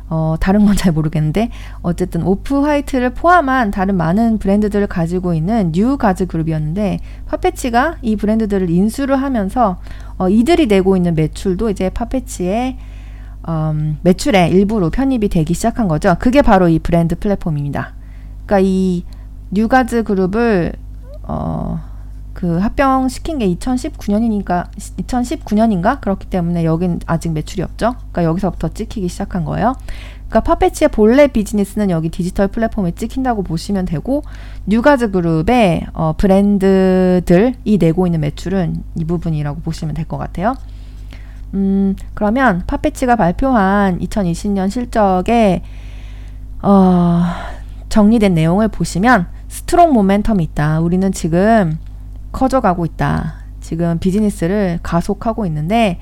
어, 0.10 0.36
다른 0.40 0.66
건 0.66 0.76
잘 0.76 0.92
모르겠는데, 0.94 1.50
어쨌든 1.82 2.24
오프화이트를 2.24 3.12
포함한 3.12 3.72
다른 3.72 3.96
많은 3.96 4.38
브랜드들을 4.40 4.88
가지고 4.88 5.34
있는 5.34 5.72
뉴가즈 5.74 6.28
그룹이었는데, 6.28 7.00
파페치가 7.28 7.98
이 8.02 8.16
브랜드들을 8.16 8.70
인수를 8.70 9.22
하면서, 9.22 9.78
어, 10.18 10.30
이들이 10.30 10.68
내고 10.68 10.96
있는 10.98 11.16
매출도 11.16 11.70
이제 11.70 11.90
파페치의 11.90 12.78
음, 13.50 13.98
매출의 14.04 14.52
일부로 14.52 14.92
편입이 14.92 15.28
되기 15.30 15.56
시작한 15.56 15.88
거죠. 15.88 16.16
그게 16.20 16.44
바로 16.44 16.70
이 16.70 16.78
브랜드 16.78 17.18
플랫폼입니다. 17.18 17.94
그러니까 18.46 18.60
이 18.60 19.04
뉴가즈 19.50 20.04
그룹을, 20.04 20.74
어, 21.24 21.80
그 22.42 22.58
합병 22.58 23.08
시킨 23.08 23.38
게 23.38 23.48
2019년이니까 23.54 24.66
2019년인가 24.76 26.02
그렇기 26.02 26.26
때문에 26.26 26.66
여긴 26.66 27.00
아직 27.06 27.32
매출이 27.34 27.62
없죠. 27.62 27.94
그러니까 27.94 28.24
여기서부터 28.24 28.70
찍히기 28.70 29.10
시작한 29.10 29.46
거예요. 29.46 29.76
그러니까 30.28 30.40
파페치의 30.40 30.90
본래 30.90 31.28
비즈니스는 31.28 31.92
여기 31.92 32.10
디지털 32.10 32.48
플랫폼에 32.48 32.94
찍힌다고 32.94 33.44
보시면 33.44 33.86
되고 33.86 34.24
뉴가즈 34.66 35.12
그룹의 35.12 35.86
어, 35.94 36.14
브랜드들이 36.18 37.78
내고 37.78 38.08
있는 38.08 38.22
매출은 38.22 38.86
이 38.96 39.06
부분이라고 39.06 39.62
보시면 39.62 39.94
될 39.94 40.06
것 40.06 40.18
같아요. 40.18 40.56
음, 41.54 41.96
그러면 42.16 42.64
파페치가 42.66 43.18
발표한 43.18 44.00
2020년 44.00 44.72
실적에 44.72 45.62
어, 46.64 47.22
정리된 47.90 48.34
내용을 48.34 48.68
보시면 48.68 49.28
strong 49.48 49.94
momentum이 49.94 50.42
있다. 50.42 50.80
우리는 50.80 51.12
지금 51.12 51.78
커져가고 52.32 52.86
있다. 52.86 53.36
지금 53.60 54.00
비즈니스를 54.00 54.80
가속하고 54.84 55.46
있는데 55.46 56.00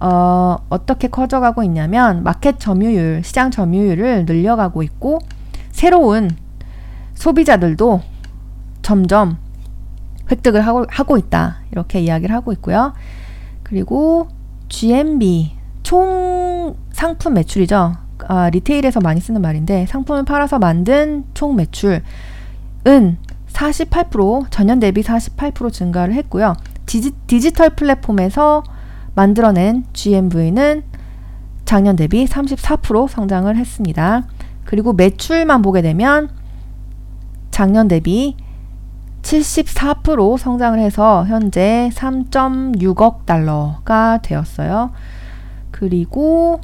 어, 0.00 0.56
어떻게 0.68 1.08
커져가고 1.08 1.62
있냐면 1.62 2.24
마켓 2.24 2.58
점유율, 2.58 3.22
시장 3.22 3.50
점유율을 3.50 4.24
늘려가고 4.26 4.82
있고 4.82 5.20
새로운 5.70 6.30
소비자들도 7.14 8.00
점점 8.82 9.38
획득을 10.30 10.66
하고, 10.66 10.84
하고 10.88 11.16
있다. 11.18 11.58
이렇게 11.70 12.00
이야기를 12.00 12.34
하고 12.34 12.52
있고요. 12.52 12.94
그리고 13.62 14.28
GMV, 14.68 15.52
총 15.82 16.76
상품 16.90 17.34
매출이죠. 17.34 17.94
아, 18.26 18.50
리테일에서 18.50 19.00
많이 19.00 19.20
쓰는 19.20 19.40
말인데 19.40 19.86
상품을 19.86 20.24
팔아서 20.24 20.58
만든 20.58 21.24
총 21.34 21.56
매출은 21.56 22.02
48% 23.52 24.46
전년 24.50 24.80
대비 24.80 25.02
48% 25.02 25.72
증가를 25.72 26.14
했고요. 26.14 26.54
디지, 26.86 27.12
디지 27.26 27.52
털 27.52 27.70
플랫폼에서 27.70 28.62
만들어낸 29.14 29.84
GMV는 29.92 30.82
작년 31.64 31.96
대비 31.96 32.24
34% 32.26 33.08
성장을 33.08 33.54
했습니다. 33.56 34.26
그리고 34.64 34.92
매출만 34.92 35.62
보게 35.62 35.82
되면 35.82 36.28
작년 37.50 37.88
대비 37.88 38.36
74% 39.22 40.36
성장을 40.38 40.78
해서 40.78 41.24
현재 41.26 41.90
3.6억 41.94 43.24
달러가 43.24 44.18
되었어요. 44.22 44.90
그리고 45.70 46.60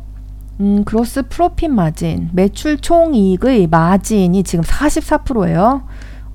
음, 0.61 0.83
그로스 0.85 1.29
프로핏 1.29 1.71
마진, 1.71 2.31
매출 2.33 2.79
총이익의 2.79 3.69
마진이 3.69 4.43
지금 4.43 4.65
44%예요. 4.65 5.83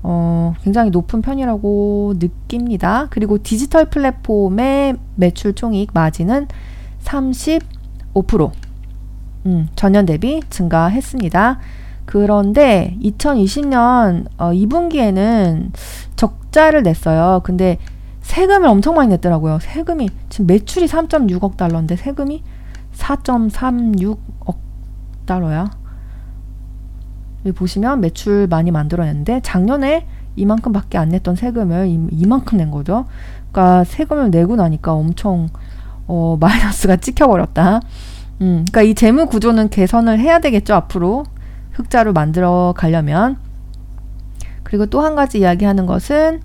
어, 0.06 0.52
굉장히 0.62 0.90
높은 0.90 1.22
편이라고 1.22 2.14
느낍니다. 2.18 3.06
그리고 3.08 3.42
디지털 3.42 3.86
플랫폼의 3.86 4.96
매출 5.16 5.54
총이익 5.54 5.92
마진은 5.94 6.46
35%. 7.02 8.52
음, 9.46 9.68
전년 9.74 10.04
대비 10.04 10.42
증가했습니다. 10.50 11.58
그런데 12.04 12.96
2020년 13.02 14.26
어, 14.36 14.50
2분기에는 14.52 15.70
적자를 16.16 16.82
냈어요. 16.82 17.40
근데 17.42 17.78
세금을 18.20 18.68
엄청 18.68 18.96
많이 18.96 19.08
냈더라고요. 19.08 19.58
세금이 19.60 20.10
지금 20.28 20.46
매출이 20.46 20.86
3.6억 20.86 21.56
달러인데 21.56 21.96
세금이 21.96 22.42
4.36억 22.94 24.56
달러야. 25.24 25.70
여기 27.44 27.54
보시면 27.54 28.00
매출 28.00 28.46
많이 28.46 28.70
만들어냈는데 28.70 29.40
작년에 29.42 30.06
이만큼밖에 30.36 30.98
안 30.98 31.10
냈던 31.10 31.36
세금을 31.36 31.86
이, 32.10 32.26
만큼 32.26 32.58
낸 32.58 32.70
거죠. 32.70 33.06
그러니까 33.52 33.84
세금을 33.84 34.30
내고 34.30 34.56
나니까 34.56 34.92
엄청 34.92 35.48
어, 36.06 36.36
마이너스가 36.40 36.96
찍혀버렸다. 36.96 37.80
음, 38.40 38.64
그러니까 38.70 38.82
이 38.82 38.94
재무 38.94 39.26
구조는 39.26 39.68
개선을 39.68 40.18
해야 40.18 40.40
되겠죠 40.40 40.74
앞으로 40.74 41.24
흑자로 41.72 42.12
만들어 42.12 42.74
가려면. 42.76 43.36
그리고 44.62 44.86
또 44.86 45.02
한 45.02 45.14
가지 45.14 45.38
이야기하는 45.38 45.86
것은 45.86 46.40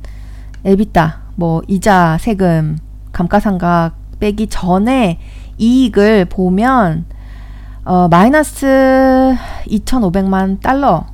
에비타, 0.66 1.22
뭐 1.36 1.62
이자, 1.68 2.18
세금, 2.20 2.78
감가상각 3.12 3.96
빼기 4.20 4.48
전에 4.48 5.20
이익을 5.58 6.26
보면 6.26 7.06
어, 7.90 8.08
마이너스 8.08 8.68
2,500만 9.66 10.62
달러 10.62 11.08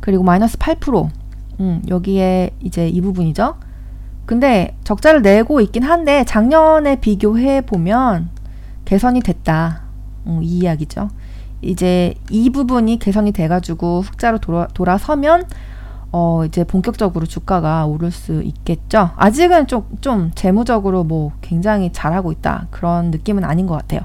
그리고 0.00 0.24
마이너스 0.24 0.58
8% 0.58 1.08
음, 1.60 1.82
여기에 1.86 2.50
이제 2.58 2.88
이 2.88 3.00
부분이죠. 3.00 3.54
근데 4.26 4.76
적자를 4.82 5.22
내고 5.22 5.60
있긴 5.60 5.84
한데 5.84 6.24
작년에 6.24 6.96
비교해 6.96 7.60
보면 7.60 8.30
개선이 8.86 9.20
됐다. 9.20 9.82
음, 10.26 10.40
이 10.42 10.58
이야기죠. 10.58 11.10
이제 11.62 12.14
이 12.28 12.50
부분이 12.50 12.98
개선이 12.98 13.30
돼가지고 13.30 14.00
흑자로 14.00 14.38
돌아, 14.38 14.66
돌아서면 14.74 15.44
어 16.10 16.44
이제 16.44 16.64
본격적으로 16.64 17.24
주가가 17.24 17.86
오를 17.86 18.10
수 18.10 18.42
있겠죠. 18.42 19.10
아직은 19.14 19.68
좀, 19.68 19.86
좀 20.00 20.32
재무적으로 20.34 21.04
뭐 21.04 21.30
굉장히 21.40 21.92
잘하고 21.92 22.32
있다. 22.32 22.66
그런 22.72 23.12
느낌은 23.12 23.44
아닌 23.44 23.68
것 23.68 23.76
같아요. 23.76 24.00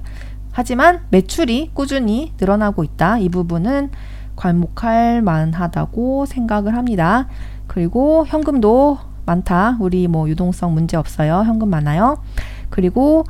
하지만 0.54 1.02
매출이 1.10 1.72
꾸준히 1.74 2.32
늘어나고 2.40 2.84
있다. 2.84 3.18
이 3.18 3.28
부분은 3.28 3.90
괄목할 4.36 5.22
만하다고 5.24 6.28
생각을 6.28 6.76
합니다. 6.76 7.28
그리고 7.68 8.26
현금도 8.28 9.00
많다. 9.26 9.78
우리 9.80 10.08
뭐 10.08 10.30
유동성 10.30 10.74
문제 10.74 10.96
없어요. 10.96 11.44
현금 11.46 11.70
많아요. 11.70 12.22
그리고 12.70 13.24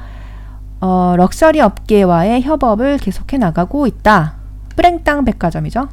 어, 0.81 1.15
럭셔리 1.15 1.61
업계와의 1.61 2.43
협업을 2.43 2.97
계속해 2.97 3.37
나가고 3.37 3.87
있다. 3.87 4.35
뿌랭땅 4.75 5.23
백화점이죠. 5.23 5.87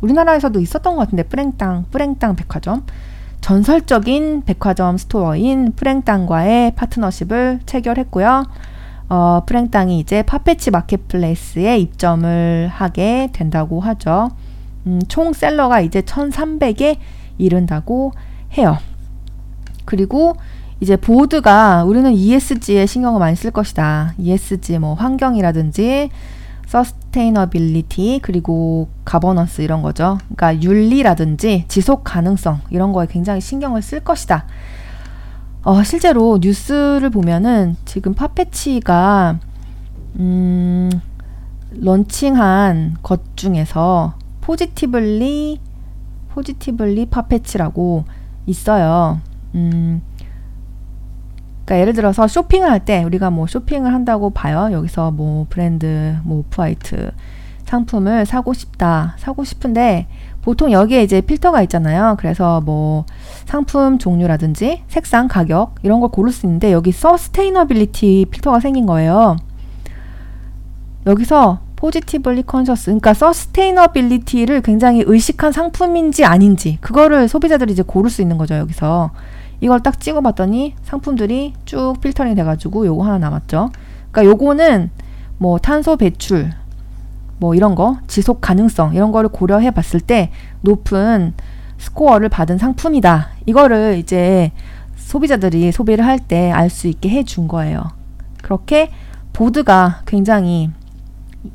우리나라에서도 0.00 0.60
있었던 0.60 0.94
것 0.94 1.00
같은데 1.00 1.24
뿌랭땅 1.24 1.86
뿌랭땅 1.90 2.36
백화점 2.36 2.84
전설적인 3.40 4.44
백화점 4.44 4.98
스토어인 4.98 5.72
프랭땅과의 5.72 6.76
파트너십을 6.76 7.60
체결했고요. 7.66 8.44
어, 9.10 9.42
프랭땅이 9.44 9.98
이제 9.98 10.22
파페치 10.22 10.70
marketplace에 10.70 11.78
입점을 11.78 12.70
하게 12.72 13.28
된다고 13.32 13.80
하죠. 13.80 14.30
음, 14.86 15.00
총 15.08 15.32
seller가 15.32 15.80
이제 15.80 16.00
1,300에 16.00 16.96
이른다고 17.36 18.12
해요. 18.56 18.78
그리고 19.84 20.36
이제 20.78 20.96
board가 20.96 21.82
우리는 21.84 22.12
ESG에 22.12 22.86
신경을 22.86 23.18
많이 23.18 23.34
쓸 23.34 23.50
것이다. 23.50 24.14
ESG 24.16 24.78
뭐 24.78 24.94
환경이라든지 24.94 26.10
sustainability 26.66 28.20
그리고 28.22 28.88
가버넌스 29.04 29.62
이런 29.62 29.82
거죠. 29.82 30.18
그러니까 30.34 30.62
윤리라든지 30.62 31.64
지속 31.66 32.04
가능성 32.04 32.60
이런 32.70 32.92
거에 32.92 33.08
굉장히 33.10 33.40
신경을 33.40 33.82
쓸 33.82 33.98
것이다. 33.98 34.46
어, 35.62 35.82
실제로 35.82 36.38
뉴스를 36.40 37.10
보면은 37.10 37.76
지금 37.84 38.14
파페치가 38.14 39.38
음, 40.18 40.90
런칭한 41.72 42.96
것 43.02 43.36
중에서 43.36 44.14
Positively 44.40 45.60
Positively 46.30 47.06
파페치라고 47.06 48.04
있어요. 48.46 49.20
음, 49.54 50.00
그러니까 51.64 51.80
예를 51.80 51.92
들어서 51.92 52.26
쇼핑을 52.26 52.70
할 52.70 52.80
때 52.80 53.04
우리가 53.04 53.30
뭐 53.30 53.46
쇼핑을 53.46 53.92
한다고 53.92 54.30
봐요. 54.30 54.70
여기서 54.72 55.10
뭐 55.10 55.46
브랜드 55.50 56.16
뭐 56.24 56.38
오프화이트 56.38 57.10
상품을 57.66 58.26
사고 58.26 58.52
싶다. 58.54 59.14
사고 59.18 59.44
싶은데 59.44 60.08
보통 60.42 60.72
여기에 60.72 61.02
이제 61.02 61.20
필터가 61.20 61.62
있잖아요. 61.62 62.16
그래서 62.18 62.60
뭐 62.60 63.04
상품 63.44 63.98
종류라든지 63.98 64.82
색상, 64.88 65.28
가격 65.28 65.74
이런 65.82 66.00
걸 66.00 66.10
고를 66.10 66.32
수 66.32 66.46
있는데 66.46 66.72
여기 66.72 66.92
sustainability 66.92 68.26
필터가 68.30 68.60
생긴 68.60 68.86
거예요. 68.86 69.36
여기서 71.06 71.60
Positively 71.76 72.42
Conscious 72.42 72.86
그러니까 72.86 73.14
sustainability를 73.14 74.60
굉장히 74.60 75.02
의식한 75.06 75.52
상품인지 75.52 76.24
아닌지 76.24 76.78
그거를 76.80 77.26
소비자들이 77.26 77.72
이제 77.72 77.82
고를 77.82 78.10
수 78.10 78.22
있는 78.22 78.38
거죠, 78.38 78.54
여기서. 78.56 79.10
이걸 79.62 79.80
딱 79.80 80.00
찍어 80.00 80.22
봤더니 80.22 80.74
상품들이 80.82 81.52
쭉 81.66 81.94
필터링 82.00 82.34
돼 82.34 82.44
가지고 82.44 82.86
요거 82.86 83.04
하나 83.04 83.18
남았죠. 83.18 83.70
그러니까 84.10 84.24
요거는 84.30 84.90
뭐 85.38 85.58
탄소 85.58 85.96
배출, 85.96 86.50
뭐 87.40 87.54
이런 87.54 87.74
거, 87.74 87.98
지속 88.06 88.40
가능성 88.40 88.94
이런 88.94 89.10
거를 89.12 89.30
고려해 89.30 89.70
봤을 89.72 89.98
때 89.98 90.30
높은 90.60 91.32
스코어를 91.78 92.28
받은 92.28 92.58
상품이다. 92.58 93.30
이거를 93.46 93.96
이제 93.98 94.52
소비자들이 94.96 95.72
소비를 95.72 96.04
할 96.06 96.18
때 96.20 96.50
알 96.52 96.68
수 96.70 96.86
있게 96.86 97.08
해 97.08 97.24
준 97.24 97.48
거예요. 97.48 97.82
그렇게 98.42 98.90
board가 99.32 100.02
굉장히 100.06 100.70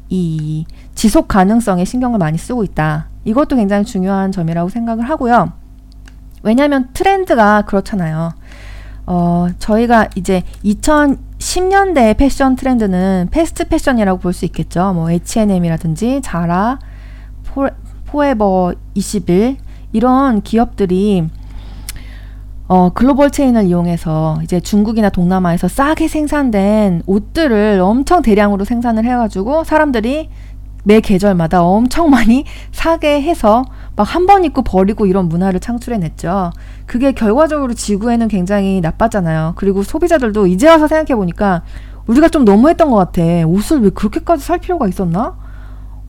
이 0.10 0.65
지속 0.95 1.28
가능성에 1.28 1.86
신경을 1.86 2.17
많이 2.17 2.38
쓰고 2.38 2.63
있다. 2.63 3.08
이것도 3.24 3.56
굉장히 3.56 3.86
중요한 3.86 4.32
점이라고 4.32 4.69
생각을 4.69 5.08
하고요. 5.08 5.52
왜냐하면 6.41 6.89
트렌드가 6.93 7.62
그렇잖아요. 7.63 8.34
어, 9.06 9.48
저희가 9.60 10.10
이제 10.15 10.41
2010년대 11.46 12.18
패션 12.18 12.56
트렌드는 12.56 13.28
패스트 13.32 13.68
패션이라고 13.68 14.20
볼 14.20 14.34
수 14.34 14.46
있겠죠. 14.46 14.94
뭐 14.94 15.12
H&M이라든지 15.12 16.22
자라, 16.24 16.80
포, 17.46 17.68
포에버 18.08 18.74
21 18.96 19.58
이런 19.94 20.42
기업들이 20.42 21.30
어, 22.68 22.90
글로벌 22.90 23.30
체인을 23.30 23.66
이용해서 23.66 24.40
이제 24.44 24.60
중국이나 24.60 25.10
동남아에서 25.10 25.68
싸게 25.68 26.08
생산된 26.08 27.04
옷들을 27.06 27.80
엄청 27.80 28.24
대량으로 28.24 28.66
생산을 28.66 29.06
해가지고 29.06 29.64
사람들이 29.64 30.30
매 30.86 31.00
계절마다 31.02 31.63
엄청 31.63 32.10
많이 32.10 32.45
사게 32.71 33.21
해서 33.21 33.65
막 33.95 34.04
한 34.15 34.26
번 34.28 34.43
입고 34.45 34.62
버리고 34.62 35.06
이런 35.06 35.28
문화를 35.30 35.60
창출해냈죠. 35.60 36.52
그게 36.86 37.12
결과적으로 37.12 37.74
지구에는 37.74 38.28
굉장히 38.28 38.82
나빴잖아요. 38.82 39.54
그리고 39.56 39.84
소비자들도 39.84 40.48
이제 40.48 40.67
와서 40.69 40.88
생각해보니까 40.88 41.63
우리가 42.08 42.30
좀 42.30 42.45
너무했던 42.45 42.89
것 42.91 42.98
같아. 42.98 43.21
옷을 43.48 43.82
왜 43.82 43.89
그렇게까지 43.89 44.43
살 44.43 44.60
필요가 44.60 44.88
있었나? 44.88 45.36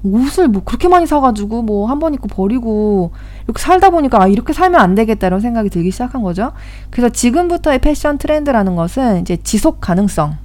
옷을 0.05 0.47
뭐 0.49 0.63
그렇게 0.65 0.89
많이 0.89 1.07
사가지고 1.07 1.63
뭐 1.63 1.89
한 1.89 1.99
번 1.99 2.15
입고 2.15 2.29
버리고 2.29 3.13
이렇게 3.47 3.61
살다 3.63 3.91
보니까 3.91 4.23
아 4.23 4.27
이렇게 4.29 4.53
살면 4.53 4.81
안 4.81 4.95
되겠다 4.95 5.27
이런 5.27 5.41
생각이 5.41 5.71
들기 5.71 5.91
시작한 5.91 6.23
거죠. 6.23 6.53
그래서 6.91 7.09
지금부터의 7.09 7.79
패션 7.81 8.19
트렌드라는 8.19 8.77
것은 8.77 9.23
이제 9.23 9.37
지속 9.43 9.81
가능성. 9.81 10.37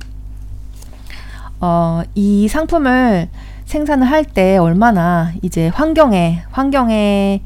어, 1.60 2.02
이 2.15 2.48
상품을 2.48 3.30
생산을 3.72 4.06
할 4.10 4.26
때 4.26 4.58
얼마나 4.58 5.32
이제 5.42 5.70
환경에 5.70 6.44
환경에 6.52 7.42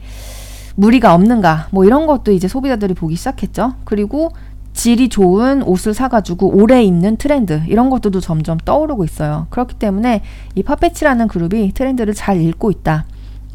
무리가 0.76 1.14
없는가 1.14 1.68
뭐 1.72 1.86
이런 1.86 2.08
것도 2.08 2.32
이제 2.32 2.48
소비자들이 2.48 2.96
보기 2.96 3.16
시작했죠. 3.16 3.76
그리고 3.86 4.32
질이 4.74 5.10
좋은 5.10 5.62
옷을 5.64 5.94
사가지고 5.94 6.58
오래 6.58 6.84
입는 6.84 7.18
트렌드 7.18 7.62
이런 7.68 7.90
것들도 7.92 8.20
점점 8.22 8.58
떠오르고 8.58 9.04
있어요. 9.06 9.46
그렇기 9.52 9.76
때문에 9.76 10.22
이 10.56 10.64
파페치라는 10.64 11.28
그룹이 11.28 11.72
트렌드를 11.74 12.14
잘 12.14 12.42
읽고 12.42 12.72
있다. 12.72 13.06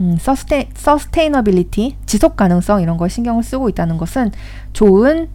음, 0.01 0.17
sustai, 0.19 0.71
sustainability, 0.75 1.97
지속 2.07 2.37
가능성 2.37 2.83
이런 2.83 2.97
걸 2.97 3.11
신경을 3.11 3.43
쓰고 3.43 3.69
있다는 3.69 3.99
것은 3.99 4.31
좋은 4.73 5.29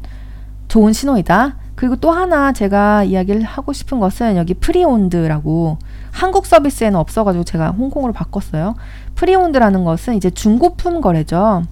좋은 0.69 0.93
신호이다. 0.93 1.57
그리고 1.75 1.97
또 1.97 2.11
하나 2.11 2.53
제가 2.53 3.03
이야기를 3.03 3.43
하고 3.43 3.73
싶은 3.73 3.99
것은 3.99 4.37
여기 4.37 4.53
pre-owned라고 4.53 5.77
한국 6.15 6.45
서비스에는 6.45 6.97
없어가지고 6.97 7.43
제가 7.43 7.71
홍콩으로 7.71 8.13
바꿨어요. 8.13 8.75
pre-owned라는 9.15 9.83
것은 9.83 10.15
이제 10.15 10.29
중고품 10.29 11.01
거래죠. 11.01 11.63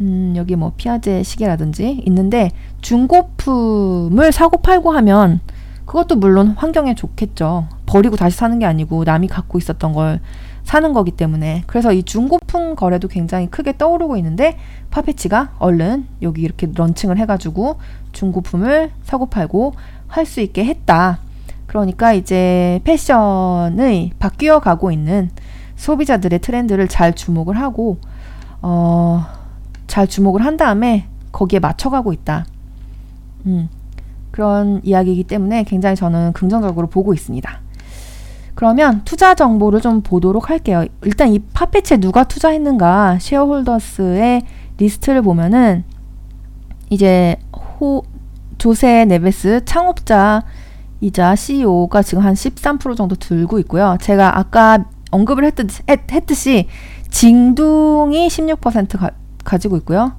음, 0.00 0.34
여기 0.36 0.56
뭐 0.56 0.72
피아제 0.76 1.22
시계라든지 1.22 2.02
있는데 2.06 2.50
중고품을 2.80 4.32
사고 4.32 4.60
팔고 4.60 4.90
하면 4.90 5.38
그것도 5.86 6.16
물론 6.16 6.48
환경에 6.48 6.96
좋겠죠. 6.96 7.68
버리고 7.86 8.16
다시 8.16 8.36
사는 8.36 8.58
게 8.58 8.66
아니고 8.66 9.04
남이 9.04 9.28
갖고 9.28 9.56
있었던 9.58 9.92
걸 9.92 10.20
사는 10.64 10.92
거기 10.92 11.12
때문에 11.12 11.62
그래서 11.68 11.92
이 11.92 12.02
중고품 12.02 12.74
거래도 12.74 13.06
굉장히 13.06 13.48
크게 13.48 13.76
떠오르고 13.78 14.16
있는데 14.16 14.56
파페치가 14.90 15.52
얼른 15.60 16.06
여기 16.22 16.42
이렇게 16.42 16.68
런칭을 16.74 17.18
해가지고 17.18 17.78
중고품을 18.12 18.90
사고 19.04 19.26
팔고 19.26 19.74
할 20.08 20.26
수 20.26 20.40
있게 20.40 20.64
했다. 20.64 21.18
그러니까 21.70 22.12
이제 22.12 22.80
패션의 22.82 24.10
바뀌어 24.18 24.58
가고 24.58 24.90
있는 24.90 25.30
소비자들의 25.76 26.40
트렌드를 26.40 26.88
잘 26.88 27.14
주목을 27.14 27.56
하고 27.60 27.98
어, 28.60 29.24
잘 29.86 30.08
주목을 30.08 30.44
한 30.44 30.56
다음에 30.56 31.06
거기에 31.30 31.60
맞춰가고 31.60 32.12
있다. 32.12 32.44
음, 33.46 33.68
그런 34.32 34.80
이야기이기 34.82 35.22
때문에 35.22 35.62
굉장히 35.62 35.94
저는 35.94 36.32
긍정적으로 36.32 36.88
보고 36.88 37.14
있습니다. 37.14 37.60
그러면 38.56 39.02
투자 39.04 39.36
정보를 39.36 39.80
좀 39.80 40.00
보도록 40.00 40.50
할게요. 40.50 40.84
일단 41.02 41.28
이 41.32 41.38
파페치에 41.38 41.98
누가 41.98 42.24
투자했는가 42.24 43.18
shareholders의 43.20 44.42
리스트를 44.76 45.22
보면은 45.22 45.84
이제 46.90 47.36
호, 47.78 48.02
조세 48.58 49.04
네베스 49.04 49.64
창업자 49.66 50.42
이자 51.00 51.34
CEO가 51.34 52.02
지금 52.02 52.22
한 52.22 52.34
13% 52.34 52.96
정도 52.96 53.16
들고 53.16 53.58
있고요. 53.60 53.96
제가 54.00 54.38
아까 54.38 54.84
언급을 55.10 55.44
했듯, 55.44 55.88
했듯이 56.12 56.68
징둥이 57.10 58.28
16% 58.28 58.98
가, 58.98 59.10
가지고 59.44 59.76
있고요. 59.78 60.12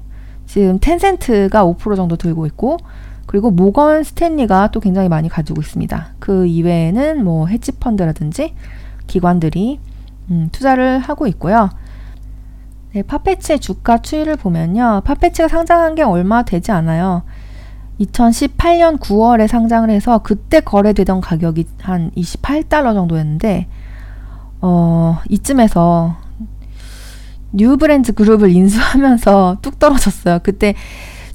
지금 0.46 0.80
텐센트가 0.80 1.63
5% 1.65 1.96
정도 1.96 2.17
들고 2.17 2.46
있고 2.48 2.78
그리고 3.26 3.52
모건 3.52 4.04
스탠리가 4.04 4.72
또 4.72 4.80
굉장히 4.80 5.08
많이 5.08 5.30
가지고 5.30 5.62
있습니다. 5.62 6.15
그 6.20 6.46
이외에는 6.48 7.24
뭐 7.24 7.48
헤지펀드라든지 7.48 8.54
기관들이 9.08 9.80
음, 10.30 10.50
투자를 10.52 11.00
하고 11.00 11.28
있고요. 11.28 11.70
네, 12.94 13.04
파페치의 13.04 13.60
주가 13.60 14.00
추이를 14.00 14.36
보면요. 14.36 15.04
파페치가 15.06 15.48
상장한 15.48 15.96
게 15.96 16.04
얼마 16.04 16.44
되지 16.44 16.72
않아요. 16.74 17.24
2018년 18.02 19.00
9월에 19.00 19.48
상장을 19.48 19.90
해서 19.90 20.20
그때 20.20 20.60
거래되던 20.60 21.22
가격이 21.22 21.66
한 21.82 22.12
28달러 22.18 22.94
정도였는데 22.94 23.68
어, 24.62 25.20
이쯤에서 25.30 26.16
뉴브랜드 27.54 28.14
그룹을 28.14 28.50
인수하면서 28.52 29.58
뚝 29.62 29.80
떨어졌어요. 29.80 30.40
그때 30.44 30.76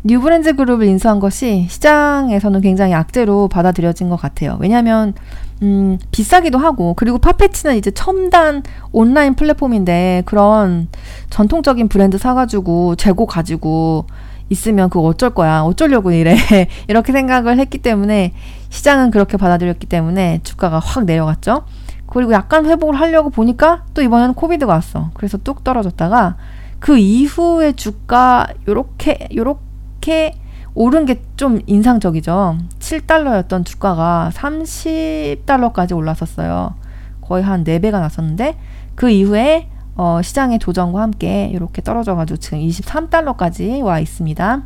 뉴브랜드 0.05 0.55
그룹을 0.55 0.87
인수한 0.87 1.19
것이 1.19 1.67
시장에서는 1.69 2.61
굉장히 2.61 2.95
악재로 2.95 3.49
받아들여진 3.49 4.09
것 4.09 4.17
같아요. 4.17 4.57
왜냐하면 4.61 5.15
음, 5.63 5.99
비싸기도 6.11 6.59
하고 6.59 6.95
그리고 6.95 7.19
파페치는 7.19 7.77
이제 7.77 7.91
첨단 7.91 8.63
온라인 8.93 9.35
플랫폼인데 9.35 10.23
그런 10.27 10.89
전통적인 11.31 11.89
브랜드 11.89 12.19
사가지고 12.19 12.95
재고 12.97 13.27
가지고 13.27 14.07
있으면 14.49 14.89
그거 14.91 15.07
어쩔 15.07 15.31
거야 15.31 15.63
어쩌려고 15.63 16.13
이래 16.13 16.37
이렇게 16.89 17.13
생각을 17.13 17.59
했기 17.59 17.79
때문에 17.79 18.33
시장은 18.71 19.11
그렇게 19.11 19.37
받아들였기 19.37 19.87
때문에 19.87 20.41
주가가 20.43 20.79
확 20.79 21.05
내려갔죠. 21.05 21.65
그리고 22.07 22.33
약간 22.33 22.67
회복을 22.67 22.95
하려고 22.95 23.31
보니까 23.31 23.85
또 23.95 24.03
이번에는 24.03 24.35
코비드가 24.35 24.73
왔어. 24.73 25.11
그래서 25.15 25.39
뚝 25.39 25.65
떨어졌다가 25.65 26.37
그 26.79 26.99
이후에 26.99 27.73
주가 27.73 28.47
요렇게 28.69 29.29
요렇게 29.35 30.35
오른 30.75 31.07
게 31.07 31.27
좀 31.37 31.61
인상적이죠. 31.67 32.57
7달러였던 32.79 33.65
주가가 33.65 34.31
30달러까지 34.33 35.95
올랐었어요. 35.95 36.75
거의 37.21 37.45
한 37.45 37.63
4배가 37.65 37.93
났었는데 37.93 38.57
그 38.95 39.11
이후에 39.11 39.69
어, 39.97 40.21
시장의 40.23 40.59
조정과 40.59 41.01
함께 41.01 41.51
이렇게 41.53 41.83
떨어져가지고 41.83 42.39
지금 42.39 42.59
23달러까지 42.61 43.83
와 43.83 43.99
있습니다. 43.99 44.63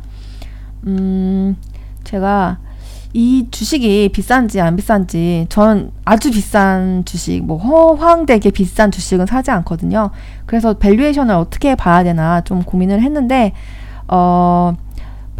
음, 0.87 1.55
제가 2.03 2.57
이 3.13 3.47
주식이 3.51 4.09
비싼지 4.09 4.61
안 4.61 4.75
비싼지 4.75 5.47
전 5.49 5.91
아주 6.05 6.31
비싼 6.31 7.03
주식 7.03 7.43
뭐 7.43 7.57
허황되게 7.57 8.51
비싼 8.51 8.89
주식은 8.89 9.25
사지 9.25 9.51
않거든요. 9.51 10.11
그래서 10.45 10.73
valuation을 10.75 11.35
어떻게 11.35 11.75
봐야 11.75 12.03
되나 12.03 12.41
좀 12.41 12.63
고민을 12.63 13.01
했는데 13.01 13.51
어 14.07 14.73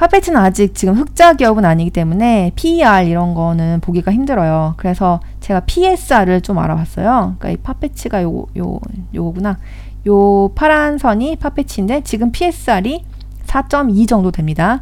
파페치는 0.01 0.41
아직 0.41 0.73
지금 0.73 0.95
흑자 0.95 1.33
기업은 1.33 1.63
아니기 1.63 1.91
때문에 1.91 2.53
PER 2.55 3.03
이런 3.05 3.35
거는 3.35 3.81
보기가 3.81 4.11
힘들어요. 4.11 4.73
그래서 4.77 5.19
제가 5.41 5.59
PSR을 5.59 6.41
좀 6.41 6.57
알아봤어요. 6.57 7.35
그러니까 7.37 7.49
이 7.51 7.57
파페치가 7.57 8.23
요, 8.23 8.47
요, 8.57 8.79
요거구나. 9.13 9.59
요 10.07 10.49
파란 10.55 10.97
선이 10.97 11.35
파페치인데 11.35 12.01
지금 12.01 12.31
PSR이 12.31 13.03
4.2 13.45 14.07
정도 14.07 14.31
됩니다. 14.31 14.81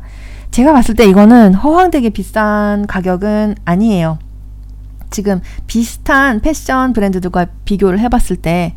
제가 0.51 0.71
봤을 0.71 0.95
때 0.95 1.05
이거는 1.05 1.53
허황되게 1.53 2.11
비싼 2.11 2.87
가격은 2.87 3.55
아니에요. 3.65 4.19
지금 5.09 5.41
비슷한 5.67 6.39
패션 6.39 6.93
브랜드들과 6.93 7.47
비교를 7.65 7.99
해봤을 7.99 8.37
때, 8.37 8.73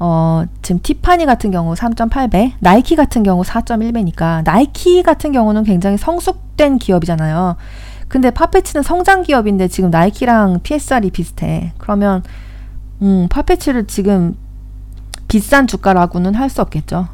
어, 0.00 0.44
지금 0.62 0.80
티파니 0.82 1.26
같은 1.26 1.50
경우 1.50 1.74
3.8배, 1.74 2.52
나이키 2.58 2.96
같은 2.96 3.22
경우 3.22 3.42
4.1배니까, 3.42 4.42
나이키 4.44 5.02
같은 5.02 5.30
경우는 5.30 5.62
굉장히 5.64 5.98
성숙된 5.98 6.78
기업이잖아요. 6.78 7.56
근데 8.08 8.30
파페치는 8.30 8.82
성장 8.82 9.22
기업인데 9.22 9.68
지금 9.68 9.90
나이키랑 9.90 10.60
PSR이 10.62 11.10
비슷해. 11.10 11.72
그러면, 11.78 12.22
음, 13.02 13.28
파페치를 13.30 13.86
지금 13.86 14.36
비싼 15.28 15.66
주가라고는 15.66 16.34
할 16.34 16.48
수 16.48 16.60
없겠죠. 16.62 17.06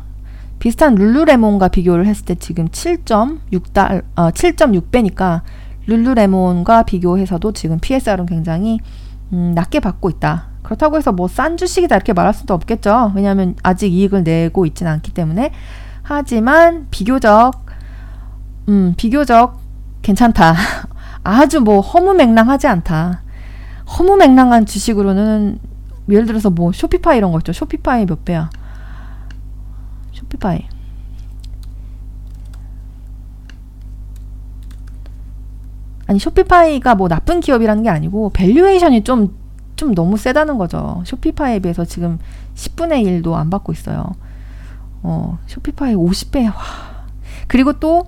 비슷한 0.58 0.94
룰루레몬과 0.94 1.68
비교를 1.68 2.06
했을 2.06 2.24
때 2.24 2.34
지금 2.36 2.68
7.6달, 2.68 4.04
어, 4.14 4.30
7.6배니까 4.30 5.42
룰루레몬과 5.86 6.84
비교해서도 6.84 7.52
지금 7.52 7.78
PSR은 7.80 8.26
굉장히 8.26 8.78
음, 9.32 9.52
낮게 9.54 9.80
받고 9.80 10.08
있다. 10.08 10.46
그렇다고 10.66 10.96
해서 10.96 11.12
뭐 11.12 11.28
싼 11.28 11.56
주식이다 11.56 11.94
이렇게 11.94 12.12
말할 12.12 12.34
수도 12.34 12.52
없겠죠. 12.54 13.12
왜냐하면 13.14 13.54
아직 13.62 13.92
이익을 13.92 14.24
내고 14.24 14.66
있지는 14.66 14.90
않기 14.92 15.12
때문에. 15.14 15.52
하지만 16.02 16.88
비교적 16.90 17.52
음, 18.68 18.94
비교적 18.96 19.60
괜찮다. 20.02 20.54
아주 21.22 21.60
뭐 21.60 21.80
허무맹랑하지 21.80 22.66
않다. 22.66 23.22
허무맹랑한 23.96 24.66
주식으로는 24.66 25.60
예를 26.08 26.26
들어서 26.26 26.50
뭐 26.50 26.72
쇼피파이 26.72 27.18
이런 27.18 27.30
거 27.30 27.38
있죠. 27.38 27.52
쇼피파이 27.52 28.06
몇 28.06 28.24
배야? 28.24 28.50
쇼피파이. 30.14 30.66
아니 36.08 36.18
쇼피파이가 36.18 36.96
뭐 36.96 37.06
나쁜 37.08 37.38
기업이라는 37.40 37.82
게 37.84 37.88
아니고 37.88 38.30
valuation이 38.30 39.04
좀 39.04 39.45
좀 39.76 39.94
너무 39.94 40.16
세다는 40.16 40.58
거죠. 40.58 41.02
쇼피파이에 41.04 41.60
비해서 41.60 41.84
지금 41.84 42.18
10분의 42.54 43.22
1도 43.22 43.34
안 43.34 43.50
받고 43.50 43.72
있어요. 43.72 44.14
어, 45.02 45.38
쇼피파이 45.46 45.94
50배. 45.94 46.46
와. 46.46 46.54
그리고 47.46 47.74
또 47.74 48.06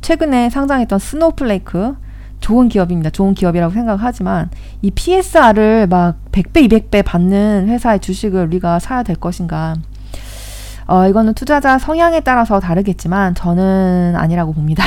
최근에 0.00 0.50
상장했던 0.50 0.98
스노우플레이크 0.98 1.96
좋은 2.40 2.68
기업입니다. 2.68 3.10
좋은 3.10 3.34
기업이라고 3.34 3.72
생각하지만 3.74 4.50
이 4.82 4.90
PSR을 4.90 5.88
막 5.88 6.16
100배, 6.32 6.68
200배 6.68 7.04
받는 7.04 7.68
회사의 7.68 8.00
주식을 8.00 8.46
우리가 8.46 8.78
사야 8.78 9.02
될 9.02 9.16
것인가? 9.16 9.74
어, 10.86 11.08
이거는 11.08 11.34
투자자 11.34 11.78
성향에 11.78 12.20
따라서 12.20 12.60
다르겠지만 12.60 13.34
저는 13.34 14.14
아니라고 14.16 14.52
봅니다. 14.52 14.84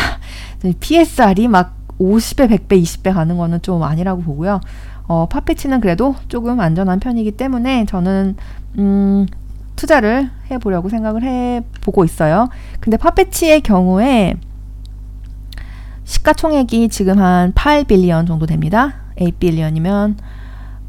PSR이 0.79 1.47
막 1.47 1.75
50배, 1.99 2.49
100배, 2.49 2.81
20배 2.81 3.13
가는 3.13 3.37
거는 3.37 3.61
좀 3.61 3.83
아니라고 3.83 4.21
보고요. 4.21 4.61
어, 5.09 5.25
파페치는 5.25 5.81
그래도 5.81 6.15
조금 6.27 6.59
안전한 6.59 6.99
편이기 6.99 7.31
때문에 7.31 7.85
저는 7.85 8.35
음, 8.77 9.25
투자를 9.75 10.29
해보려고 10.51 10.87
생각을 10.87 11.23
해보고 11.23 12.05
있어요. 12.05 12.47
근데 12.79 12.95
파페치의 12.95 13.61
경우에 13.61 14.35
시가총액이 16.03 16.89
지금 16.89 17.17
한 17.19 17.53
8빌리언 17.53 18.27
정도 18.27 18.45
됩니다. 18.45 18.93
8빌리언이면 19.17 20.15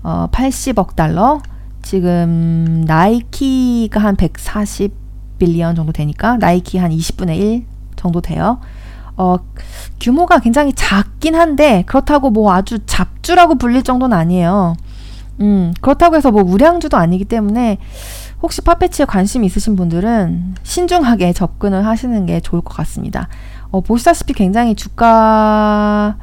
어, 0.02 0.28
80억 0.30 0.94
달러. 0.96 1.40
지금 1.80 2.84
나이키가 2.86 4.00
한 4.00 4.16
140 4.16 4.92
빌리언 5.38 5.74
정도 5.74 5.92
되니까 5.92 6.36
나이키 6.36 6.76
한 6.76 6.90
20분의 6.90 7.38
1 7.38 7.64
정도 7.96 8.20
돼요. 8.20 8.60
어, 9.20 9.36
규모가 10.00 10.38
굉장히 10.38 10.72
작긴 10.72 11.34
한데 11.34 11.84
그렇다고 11.86 12.30
뭐 12.30 12.54
아주 12.54 12.78
잡주라고 12.86 13.56
불릴 13.56 13.82
정도는 13.82 14.16
아니에요. 14.16 14.76
음, 15.42 15.74
그렇다고 15.82 16.16
해서 16.16 16.30
뭐 16.30 16.42
우량주도 16.42 16.96
아니기 16.96 17.26
때문에 17.26 17.76
혹시 18.40 18.62
파페치에 18.62 19.04
관심 19.04 19.44
있으신 19.44 19.76
분들은 19.76 20.54
신중하게 20.62 21.34
접근을 21.34 21.84
하시는 21.84 22.24
게 22.24 22.40
좋을 22.40 22.62
것 22.62 22.74
같습니다. 22.78 23.28
어, 23.70 23.82
보시다시피 23.82 24.32
굉장히 24.32 24.74
주가 24.74 26.16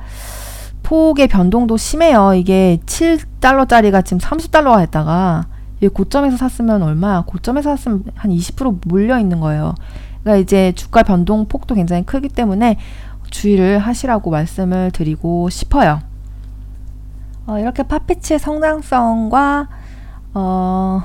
폭의 0.81 1.27
변동도 1.27 1.77
심해요. 1.77 2.33
이게 2.33 2.79
7달러짜리가 2.87 4.03
지금 4.03 4.17
30달러가 4.17 4.79
됐다가 4.79 5.45
이 5.81 5.87
고점에서 5.87 6.37
샀으면 6.37 6.81
얼마? 6.81 7.21
고점에서 7.25 7.75
샀으면 7.75 8.05
한 8.15 8.31
20% 8.31 8.87
몰려 8.87 9.19
있는 9.19 9.39
거예요. 9.39 9.75
그러니까 10.27 10.35
이제 10.37 10.73
주가 10.73 11.03
변동 11.03 11.47
폭도 11.47 11.75
굉장히 11.75 12.03
크기 12.05 12.27
때문에 12.27 12.77
주의를 13.31 13.79
하시라고 13.79 14.29
말씀을 14.29 14.91
드리고 14.91 15.49
싶어요. 15.49 16.01
어, 17.45 17.57
이렇게 17.57 17.83
파페치의 17.83 18.39
성장성과 18.39 19.69
어, 20.33 21.01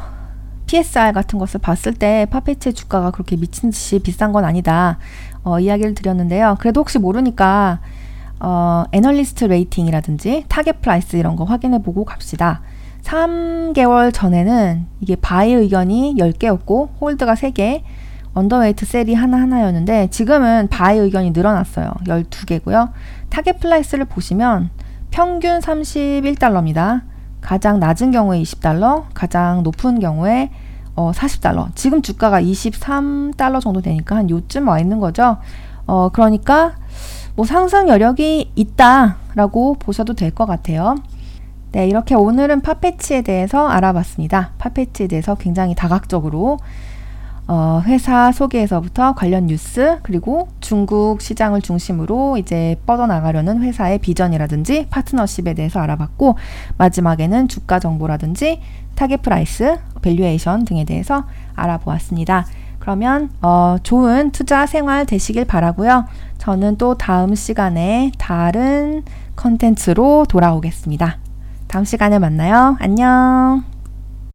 PSR 0.66 1.12
같은 1.12 1.38
것을 1.38 1.60
봤을 1.60 1.94
때 1.94 2.26
파페치의 2.30 2.74
주가가 2.74 3.12
그렇게 3.12 3.36
미친 3.36 3.70
듯이 3.70 4.00
비싼 4.00 4.32
건 4.32 4.44
아니다. 4.44 4.98
어, 5.44 5.60
이야기를 5.60 5.94
드렸는데요. 5.94 6.56
그래도 6.58 6.80
혹시 6.80 6.98
모르니까 6.98 7.78
어, 8.40 8.84
애널리스트 8.90 9.44
rating이라든지 9.44 10.46
target 10.48 10.72
price 10.80 11.14
이런 11.14 11.36
거 11.36 11.44
확인해 11.44 11.80
보고 11.80 12.04
갑시다. 12.04 12.62
3개월 13.02 14.12
전에는 14.12 14.86
이게 15.00 15.14
buy 15.14 15.52
의견이 15.52 16.16
10개였고 16.18 17.00
hold가 17.00 17.34
3개, 17.34 17.82
underweight 18.34 18.86
sell이 18.86 19.14
하나하나였는데 19.14 20.08
지금은 20.10 20.68
buy 20.68 20.98
의견이 20.98 21.32
늘어났어요. 21.32 21.92
12개고요. 22.06 22.90
target 23.28 23.58
price를 23.58 24.06
보시면 24.06 24.70
평균 25.10 25.60
31달러입니다. 25.60 27.02
가장 27.40 27.80
낮은 27.80 28.12
경우에 28.12 28.40
20달러, 28.40 29.04
가장 29.14 29.62
높은 29.62 30.00
경우에 30.00 30.50
어, 30.94 31.10
40달러. 31.12 31.68
지금 31.74 32.02
주가가 32.02 32.40
23달러 32.40 33.60
정도 33.60 33.80
되니까 33.80 34.16
한 34.16 34.30
요쯤 34.30 34.68
와 34.68 34.78
있는 34.78 35.00
거죠. 35.00 35.38
어, 35.86 36.10
그러니까 36.10 36.76
뭐 37.34 37.44
상승 37.46 37.88
여력이 37.88 38.52
있다라고 38.54 39.74
보셔도 39.78 40.14
될 40.14 40.30
것 40.30 40.46
같아요. 40.46 40.96
네, 41.72 41.86
이렇게 41.88 42.14
오늘은 42.14 42.60
파페치에 42.60 43.22
대해서 43.22 43.66
알아봤습니다. 43.66 44.52
파페치에 44.58 45.06
대해서 45.06 45.34
굉장히 45.34 45.74
다각적으로 45.74 46.58
어, 47.48 47.82
회사 47.84 48.30
소개에서부터 48.32 49.14
관련 49.14 49.46
뉴스 49.46 49.98
그리고 50.02 50.48
중국 50.60 51.20
시장을 51.20 51.60
중심으로 51.60 52.36
이제 52.36 52.76
뻗어나가려는 52.86 53.62
회사의 53.62 53.98
비전이라든지 53.98 54.86
파트너십에 54.90 55.54
대해서 55.54 55.80
알아봤고 55.80 56.36
마지막에는 56.78 57.48
주가 57.48 57.78
정보라든지 57.78 58.60
target 58.94 59.18
price, 59.18 59.76
valuation 60.02 60.64
등에 60.64 60.84
대해서 60.84 61.24
알아보았습니다. 61.54 62.46
그러면 62.78 63.30
어, 63.42 63.76
좋은 63.82 64.32
투자 64.32 64.66
생활 64.66 65.06
되시길 65.06 65.44
바라고요. 65.44 66.06
저는 66.38 66.76
또 66.78 66.96
다음 66.96 67.34
시간에 67.34 68.10
다른 68.18 69.04
컨텐츠로 69.36 70.26
돌아오겠습니다. 70.28 71.18
다음 71.68 71.84
시간에 71.84 72.18
만나요. 72.18 72.76
안녕. 72.80 73.71